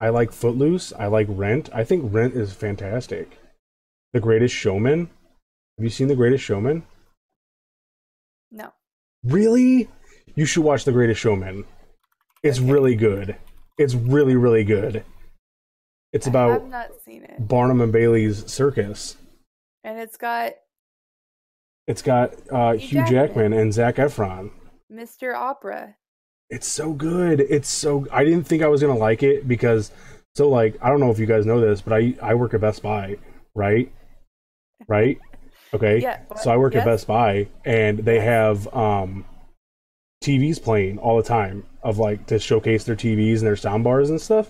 [0.00, 3.38] i like footloose i like rent i think rent is fantastic
[4.14, 5.10] the greatest showman
[5.76, 6.84] have you seen the greatest showman.
[9.26, 9.88] Really
[10.34, 11.64] you should watch the greatest showman
[12.42, 12.70] it's Okay.
[12.70, 13.36] really good
[13.78, 15.02] it's really really good
[16.12, 17.48] it's about have not seen it.
[17.48, 19.16] barnum and bailey's circus
[19.82, 20.52] And it's got
[21.86, 23.12] it's got uh Hugh hugh Jackman.
[23.12, 24.50] jackman and zac efron
[24.92, 25.34] Mr.
[25.34, 25.96] Opera.
[26.50, 29.90] it's so good it's so i didn't think i was gonna like it because
[30.36, 32.60] so like i don't know if you guys know this but i i work at
[32.60, 33.16] best buy
[33.54, 33.90] right
[34.88, 35.18] right
[35.76, 36.20] okay Yeah.
[36.42, 36.82] so i work yes?
[36.82, 39.24] at best buy and they have um
[40.24, 44.10] tvs playing all the time of like to showcase their tvs and their sound bars
[44.10, 44.48] and stuff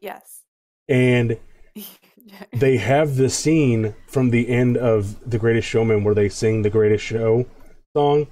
[0.00, 0.42] Yes.
[0.88, 1.38] and
[2.52, 6.70] they have the scene from the end of the greatest showman where they sing the
[6.70, 7.46] greatest show
[7.96, 8.26] song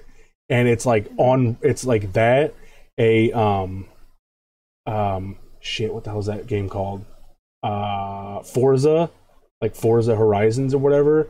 [0.49, 2.55] and it's like on it's like that
[2.99, 3.87] a um
[4.87, 7.05] um shit what the hell is that game called
[7.63, 9.11] uh forza
[9.61, 11.29] like forza horizons or whatever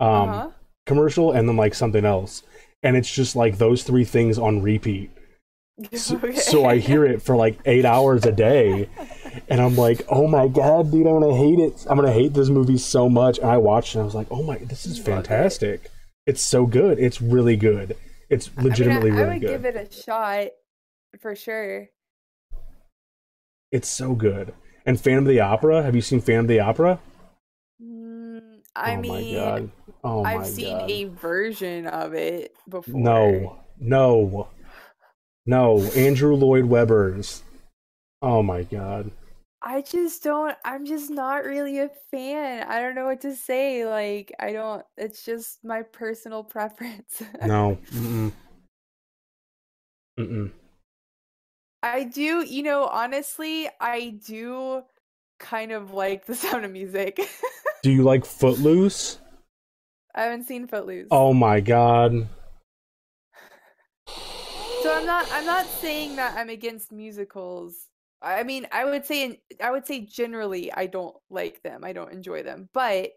[0.00, 0.50] um uh-huh.
[0.86, 2.42] commercial and then like something else
[2.82, 5.10] and it's just like those three things on repeat
[5.94, 6.34] so, Okay.
[6.34, 8.88] so I hear it for like eight hours a day,
[9.48, 11.86] and I'm like, "Oh my god, dude, I'm gonna hate it.
[11.88, 14.26] I'm gonna hate this movie so much." And I watched, it and I was like,
[14.30, 15.04] "Oh my, this is it.
[15.04, 15.90] fantastic.
[16.26, 16.98] It's so good.
[16.98, 17.96] It's really good.
[18.28, 20.48] It's I mean, I- legitimately I, really good." I would give it a shot
[21.20, 21.88] for sure.
[23.72, 24.52] It's so good.
[24.84, 25.82] And Phantom of the Opera.
[25.82, 27.00] Have you seen Phantom of the Opera?
[27.82, 29.72] Mm, I oh mean.
[30.02, 30.90] Oh I've seen god.
[30.90, 33.00] a version of it before.
[33.00, 34.48] No, no,
[35.46, 35.82] no.
[35.96, 37.42] Andrew Lloyd Webber's.
[38.22, 39.10] Oh my god.
[39.62, 40.56] I just don't.
[40.64, 42.62] I'm just not really a fan.
[42.66, 43.84] I don't know what to say.
[43.84, 44.84] Like, I don't.
[44.96, 47.22] It's just my personal preference.
[47.44, 47.78] No.
[47.92, 48.32] Mm-mm.
[50.18, 50.50] Mm-mm.
[51.82, 54.82] I do, you know, honestly, I do
[55.38, 57.18] kind of like the sound of music.
[57.82, 59.19] Do you like Footloose?
[60.14, 61.08] I haven't seen Footloose.
[61.10, 62.28] Oh my god.
[64.82, 67.86] So I'm not I'm not saying that I'm against musicals.
[68.22, 71.84] I mean, I would say I would say generally I don't like them.
[71.84, 72.68] I don't enjoy them.
[72.72, 73.10] But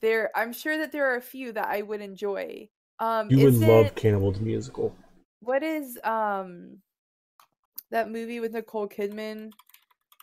[0.00, 2.68] there I'm sure that there are a few that I would enjoy.
[2.98, 4.94] Um You would love it- Cannibal the Musical.
[5.40, 6.78] what is um
[7.90, 9.52] that movie with Nicole Kidman?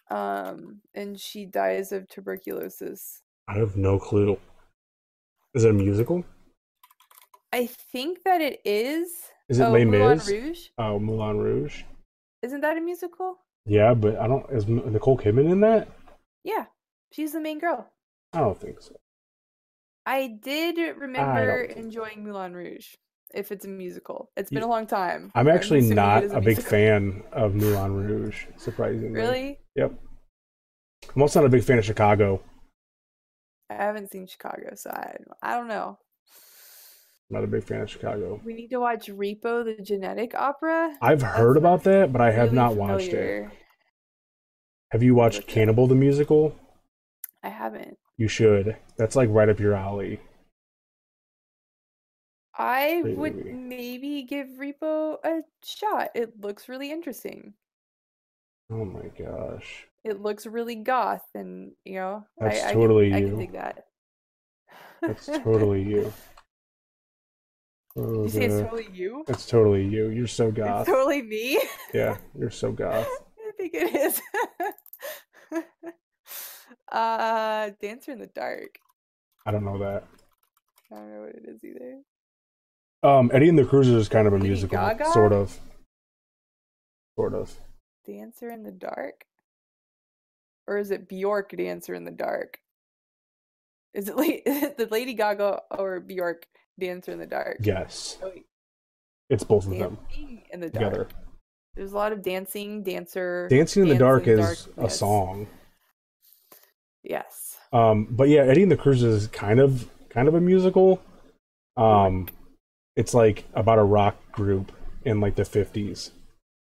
[0.10, 3.22] Um and she dies of tuberculosis.
[3.48, 4.38] I have no clue.
[5.56, 6.26] Is it a musical?
[7.54, 9.08] I think that it is.
[9.48, 10.30] Is it oh, Les Moulin Mis?
[10.30, 10.60] Rouge?
[10.78, 11.84] Oh, Moulin Rouge.
[12.44, 13.38] Isn't that a musical?
[13.66, 14.46] Yeah, but I don't.
[14.52, 15.88] Is Nicole Kidman in that?
[16.44, 16.66] Yeah.
[17.14, 17.90] She's the main girl.
[18.34, 18.98] I don't think so.
[20.06, 21.80] I did remember so.
[21.80, 22.88] enjoying Moulin Rouge.
[23.34, 25.32] If it's a musical, it's been a long time.
[25.36, 29.10] I'm actually it not is a big fan of Moulin Rouge, surprisingly.
[29.10, 29.60] Really?
[29.76, 29.94] Yep.
[31.16, 32.42] I'm also not a big fan of Chicago.
[33.70, 35.98] I haven't seen Chicago, so I I don't know.
[37.30, 38.40] I'm not a big fan of Chicago.
[38.44, 40.94] We need to watch Repo, the genetic opera.
[41.02, 43.50] I've heard about that, but I have Really not watched it.
[44.92, 45.48] Have you watched.
[45.48, 46.56] Cannibal the Musical?
[47.44, 47.98] I haven't.
[48.18, 48.78] You should.
[48.98, 50.20] That's like right up your alley.
[52.58, 56.10] I Great would maybe give Repo a shot.
[56.16, 57.54] It looks really interesting.
[58.72, 59.88] Oh my gosh.
[60.06, 63.28] It looks really goth, and you know, That's I, I totally can, I you.
[63.30, 63.86] can dig that.
[65.02, 66.14] That's totally you.
[67.98, 69.24] Oh, you say it's totally you?
[69.26, 70.10] That's totally you.
[70.10, 70.82] You're so goth.
[70.82, 71.60] It's totally me.
[71.92, 73.08] Yeah, you're so goth.
[73.08, 74.22] I think it is.
[76.92, 78.78] uh, Dancer in the Dark.
[79.48, 80.04] I don't know that.
[80.92, 82.02] I don't know what it is either.
[83.02, 85.12] Um, Eddie and the Cruisers is kind of a Lady musical, Gaga?
[85.12, 85.60] sort of.
[87.16, 87.52] Sort of.
[88.06, 89.26] Dancer in the Dark?
[90.68, 92.60] Or is it Bjork Dancer in the Dark?
[93.94, 94.24] Is it la-
[94.78, 96.48] the Lady Gaga or Bjork
[96.80, 97.58] Dancer in the Dark?
[97.62, 98.32] Yes, Oh,
[99.30, 99.98] it's both of them
[100.52, 100.74] in the Dark.
[100.92, 101.08] together.
[101.76, 103.48] There's a lot of dancing, dancer.
[103.50, 105.48] Dancing in the Dark in is a song.
[107.04, 107.58] Yes.
[107.74, 111.02] Um, but yeah, Eddie and the Cruisers is kind of kind of a musical.
[111.78, 112.28] Um,
[112.96, 114.72] it's like about a rock group
[115.04, 116.12] in like the 50s.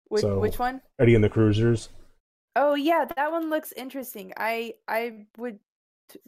[0.08, 0.80] Which, So- which one?
[0.98, 1.88] Eddie and the Cruisers.
[2.56, 4.32] Oh yeah, that one looks interesting.
[4.36, 5.58] I I would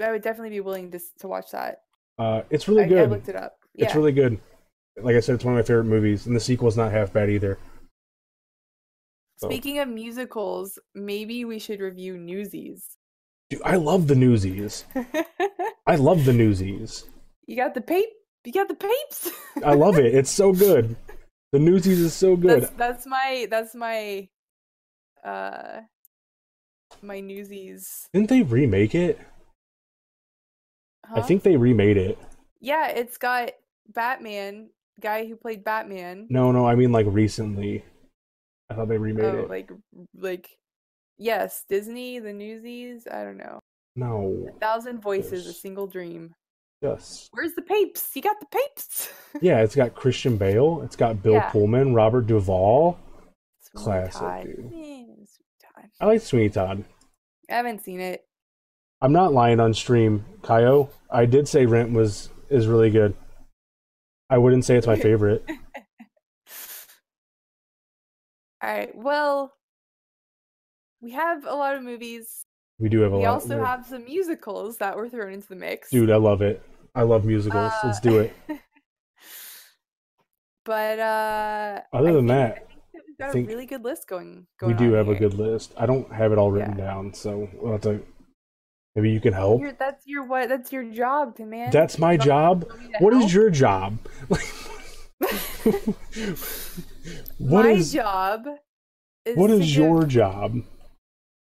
[0.02, 1.82] I would definitely be willing to to watch that.
[2.18, 3.10] Uh, it's really I, I good.
[3.10, 3.58] looked it up.
[3.74, 3.86] Yeah.
[3.86, 4.40] It's really good.
[4.96, 7.28] Like I said, it's one of my favorite movies, and the sequel's not half bad
[7.28, 7.58] either.
[9.38, 12.82] so- Speaking of musicals, maybe we should review Newsies.
[13.50, 14.84] Dude, I love the Newsies.
[15.86, 17.04] I love the Newsies.
[17.46, 18.08] you got the pape.
[18.44, 19.30] You got the papes.
[19.64, 20.14] I love it.
[20.18, 20.96] It's so good.
[21.52, 22.62] The Newsies is so good.
[22.62, 24.28] That's that's my that's my
[25.24, 25.80] uh
[27.02, 28.08] my Newsies.
[28.12, 29.18] Didn't they remake it?
[31.14, 32.18] I think they remade it.
[32.60, 33.50] yeah, it's got
[33.88, 34.70] Batman
[35.00, 36.26] guy who played Batman.
[36.30, 37.84] No, no, I mean like recently.
[38.68, 39.48] I thought they remade oh, it.
[39.48, 39.70] like
[40.18, 40.50] like
[41.18, 43.06] yes, Disney, the Newsies.
[43.10, 43.60] I don't know.
[43.94, 44.48] no.
[44.54, 46.34] A thousand voices, a single dream.
[46.82, 47.28] Yes.
[47.32, 48.10] Where's the papes?
[48.14, 49.08] You got the papes.
[49.42, 50.80] Yeah, it's got Christian Bale.
[50.82, 51.50] It's got Bill Yeah.
[51.50, 52.98] Pullman, Robert Duvall.
[53.60, 54.72] Sweeney Classic, dude.
[54.74, 55.05] Eh.
[56.00, 56.84] I like Sweeney Todd.
[57.50, 58.22] I haven't seen it.
[59.00, 60.88] I'm not lying on stream, Kaio.
[61.10, 63.14] I did say Rent was is really good.
[64.30, 65.44] I wouldn't say it's my favorite.
[68.62, 68.94] All right.
[68.96, 69.52] Well,
[71.00, 72.44] we have a lot of movies.
[72.78, 73.34] We do have a We lot.
[73.34, 75.90] also we're- have some musicals that were thrown into the mix.
[75.90, 76.62] Dude, I love it.
[76.94, 77.72] I love musicals.
[77.84, 78.34] Let's do it.
[78.48, 78.54] Uh,
[80.64, 82.65] but uh Other I than think- that, think that
[83.18, 84.46] we've got a really good list going.
[84.62, 85.72] we do have a good list.
[85.76, 86.84] I don't have it all written Yeah.
[86.86, 88.00] down, so we'll have to.
[88.94, 89.60] Maybe you can help.
[89.60, 90.48] Your- that's your what?
[90.48, 91.70] That's your job, man.
[91.70, 92.64] That's my job.
[92.64, 93.98] want me to What is your job?
[97.38, 98.46] what my is job?
[99.24, 100.56] Is what is your give, job?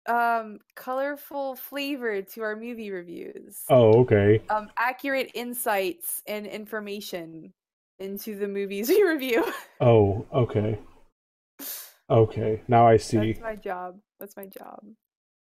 [0.06, 3.62] um colorful flavor to our movie reviews?
[3.68, 4.42] Oh, okay.
[4.50, 7.52] um accurate insights and information
[7.98, 9.44] into the movies we review.
[9.80, 10.78] Oh, okay.
[12.08, 13.32] Okay, now I see.
[13.34, 13.98] That's my job.
[14.18, 14.80] That's my job.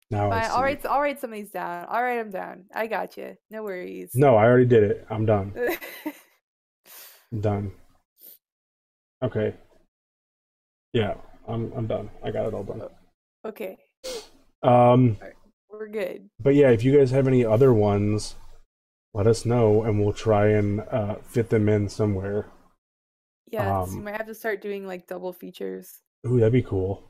[0.10, 0.50] Now I see.
[0.50, 0.86] I'll write.
[0.86, 1.86] I'll write some of these down.
[1.90, 2.66] I'll write them down.
[2.74, 3.38] I got you.
[3.52, 4.12] No worries.
[4.16, 5.06] No, I already did it.
[5.10, 5.54] I'm done.
[7.32, 7.72] I'm done.
[9.22, 9.54] Okay.
[10.94, 11.16] Yeah,
[11.48, 12.10] I'm I'm done.
[12.24, 12.82] I got it all done.
[13.46, 13.78] okay,
[14.64, 15.18] Um,
[15.70, 16.30] we're good.
[16.40, 18.36] but yeah, if you guys have any other ones,
[19.14, 22.48] let us know, and we'll try and uh, fit them in somewhere.
[23.50, 26.02] Yeah, so you Um, might have to start doing like double features.
[26.26, 27.04] Ooh, that'd be cool.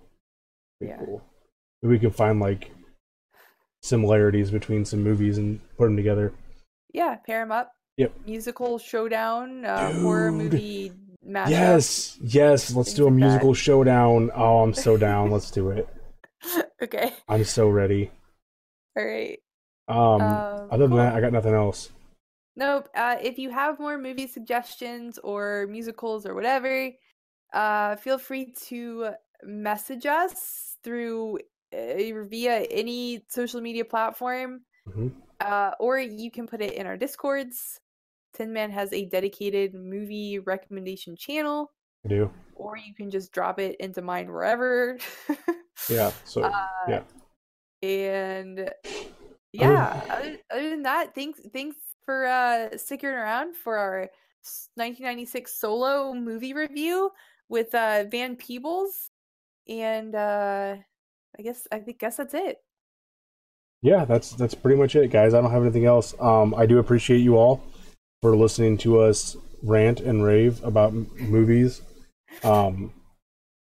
[0.79, 0.97] Be Yeah.
[1.03, 1.21] cool.
[1.81, 2.71] Maybe we can find like
[3.81, 6.33] similarities between some movies and put them together.
[6.93, 7.71] Yeah, pair them up.
[7.97, 8.13] Yep.
[8.25, 10.91] Musical showdown, uh, horror movie
[11.25, 11.49] mashup.
[11.49, 12.73] Yes, yes.
[12.75, 13.19] Let's do a like that.
[13.19, 14.31] musical showdown.
[14.35, 15.31] Oh, I'm so down.
[15.31, 15.87] Let's do it.
[16.83, 17.13] okay.
[17.27, 18.11] I'm so ready.
[18.95, 19.39] All right.
[19.87, 20.97] Um, Um, other than cool.
[20.97, 21.89] that, I got nothing else.
[22.57, 22.89] Nope.
[22.95, 26.89] Uh, if you have more movie suggestions or musicals or whatever,
[27.53, 29.11] uh, feel free to
[29.43, 31.37] message us through
[31.71, 36.97] uh, via any social media platform, hmm uh, or you can put it in our
[36.97, 37.79] discords.
[38.33, 41.71] Tin Man has a dedicated movie recommendation channel,
[42.05, 42.31] I do.
[42.55, 44.97] or you can just drop it into mine wherever.
[45.89, 46.11] Yeah.
[46.25, 47.03] So Uh, yeah.
[47.83, 48.71] and
[49.53, 51.77] yeah other, other than that thanks thanks
[52.07, 54.09] for uh sticking around for our
[54.75, 57.11] 1996 solo movie review
[57.49, 59.11] with uh van peebles
[59.67, 60.75] and uh
[61.37, 62.57] i guess i guess that's it
[63.81, 65.33] yeah, that's that's pretty much it, guys.
[65.33, 66.15] I don't have anything else.
[66.19, 67.61] Um, I do appreciate you all
[68.21, 71.81] for listening to us rant and rave about m- movies.
[72.43, 72.91] Um,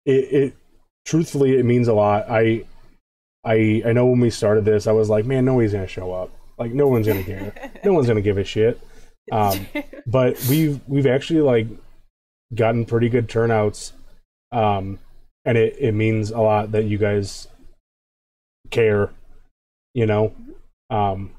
[0.06, 0.58] it, it
[1.06, 2.30] truthfully it means a lot.
[2.30, 2.66] I
[3.44, 6.32] I I know when we started this, I was like, man, nobody's gonna show up.
[6.60, 7.72] Like, no one's gonna care.
[7.86, 8.80] no one's gonna give a shit.
[9.32, 9.68] Um,
[10.08, 11.68] but we've we've actually like
[12.56, 13.94] gotten pretty good turnouts.
[14.52, 14.98] Um
[15.46, 17.48] and it it means a lot that you guys
[18.72, 19.12] care
[19.94, 20.34] you know?
[20.90, 21.30] Um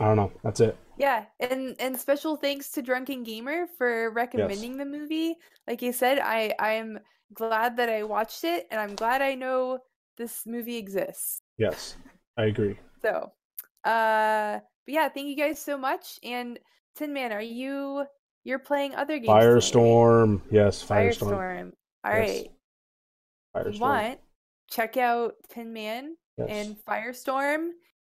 [0.00, 0.32] i don't know.
[0.42, 0.76] That's it.
[0.98, 5.36] Yeah and and special thanks to drunken gamer for recommending the movie.
[5.68, 6.98] Like you said i i'm
[7.32, 9.78] glad that i watched it and i'm glad i know
[10.16, 11.42] this movie exists.
[11.58, 11.94] Yes
[12.36, 12.76] i agree
[13.06, 13.32] So,
[13.88, 16.18] uh, but yeah, thank you guys so much.
[16.24, 16.58] And
[16.96, 18.04] Tin Man, are you
[18.42, 19.28] you're playing other games?
[19.28, 21.72] today, firestorm yes firestorm, Firestorm.
[22.04, 22.28] All Yes.
[22.28, 22.50] right.
[23.54, 24.18] Firestorm want,
[24.70, 27.70] check out Tin Man yes and Firestorm,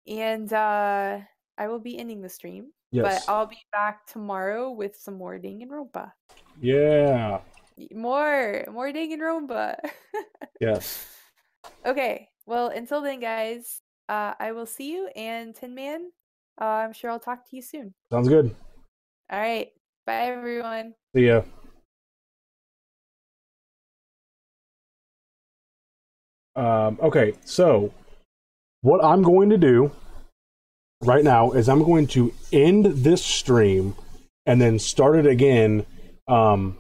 [0.07, 1.19] and uh,
[1.57, 2.69] I will be ending the stream.
[2.91, 6.11] yes But I'll be back tomorrow with some more Danganronpa.
[6.61, 7.39] yeah
[7.77, 9.75] Y- More, more Danganronpa.
[10.61, 11.07] yes
[11.85, 12.29] okay.
[12.45, 13.79] Well, until then, guys,
[14.09, 15.09] uh, I will see you.
[15.15, 16.11] And Tin Man,
[16.59, 17.93] uh, I'm sure I'll talk to you soon.
[18.11, 18.55] sounds good
[19.31, 19.69] All right.
[20.05, 20.93] Bye, everyone.
[21.15, 21.41] see ya
[26.55, 27.93] Um, okay, so
[28.81, 29.91] what I'm going to do
[31.03, 33.95] right now is I'm going to end this stream
[34.45, 35.85] and then start it again
[36.27, 36.77] um,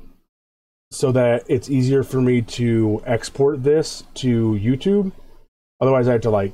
[0.91, 5.11] so that it's easier for me to export this to YouTube.
[5.81, 6.53] Otherwise, I have to like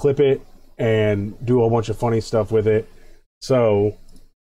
[0.00, 0.40] clip it
[0.78, 2.88] and do a bunch of funny stuff with it.
[3.42, 3.98] So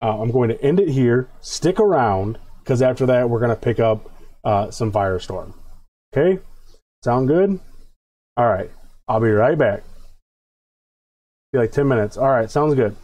[0.01, 1.29] uh, I'm going to end it here.
[1.41, 4.09] Stick around because after that, we're going to pick up
[4.43, 5.53] uh, some Firestorm.
[6.11, 6.41] Okay?
[7.03, 7.59] Sound good?
[8.35, 8.71] All right.
[9.07, 9.83] I'll be right back.
[11.51, 12.17] Be like 10 minutes.
[12.17, 12.49] All right.
[12.49, 12.95] Sounds good.